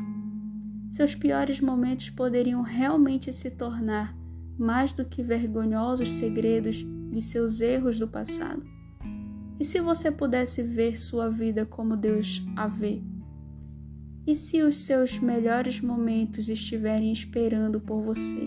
Seus 0.90 1.14
piores 1.14 1.62
momentos 1.62 2.10
poderiam 2.10 2.60
realmente 2.60 3.32
se 3.32 3.50
tornar 3.50 4.14
mais 4.58 4.92
do 4.92 5.02
que 5.02 5.22
vergonhosos 5.22 6.12
segredos 6.12 6.84
de 7.10 7.22
seus 7.22 7.62
erros 7.62 7.98
do 7.98 8.06
passado? 8.06 8.75
E 9.58 9.64
se 9.64 9.80
você 9.80 10.10
pudesse 10.10 10.62
ver 10.62 10.98
sua 10.98 11.30
vida 11.30 11.64
como 11.64 11.96
Deus 11.96 12.42
a 12.54 12.68
vê? 12.68 13.02
E 14.26 14.34
se 14.34 14.60
os 14.60 14.78
seus 14.78 15.18
melhores 15.18 15.80
momentos 15.80 16.48
estiverem 16.48 17.12
esperando 17.12 17.80
por 17.80 18.02
você? 18.02 18.44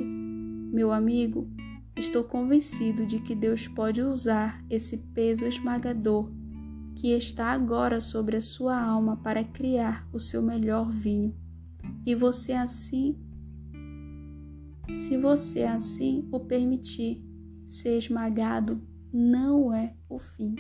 Meu 0.71 0.91
amigo, 0.91 1.49
estou 1.97 2.23
convencido 2.23 3.05
de 3.05 3.19
que 3.21 3.33
Deus 3.33 3.67
pode 3.67 4.01
usar 4.01 4.63
esse 4.69 4.97
peso 5.13 5.45
esmagador 5.45 6.29
que 6.95 7.13
está 7.13 7.47
agora 7.47 8.01
sobre 8.01 8.35
a 8.35 8.41
sua 8.41 8.79
alma 8.79 9.17
para 9.17 9.43
criar 9.43 10.07
o 10.11 10.19
seu 10.19 10.41
melhor 10.41 10.91
vinho. 10.91 11.33
E 12.05 12.13
você 12.13 12.51
assim, 12.51 13.17
se 14.91 15.17
você 15.17 15.63
assim 15.63 16.27
o 16.31 16.41
permitir 16.41 17.23
ser 17.65 17.97
esmagado, 17.97 18.81
não 19.11 19.73
é 19.73 19.93
o 20.07 20.19
fim. 20.19 20.55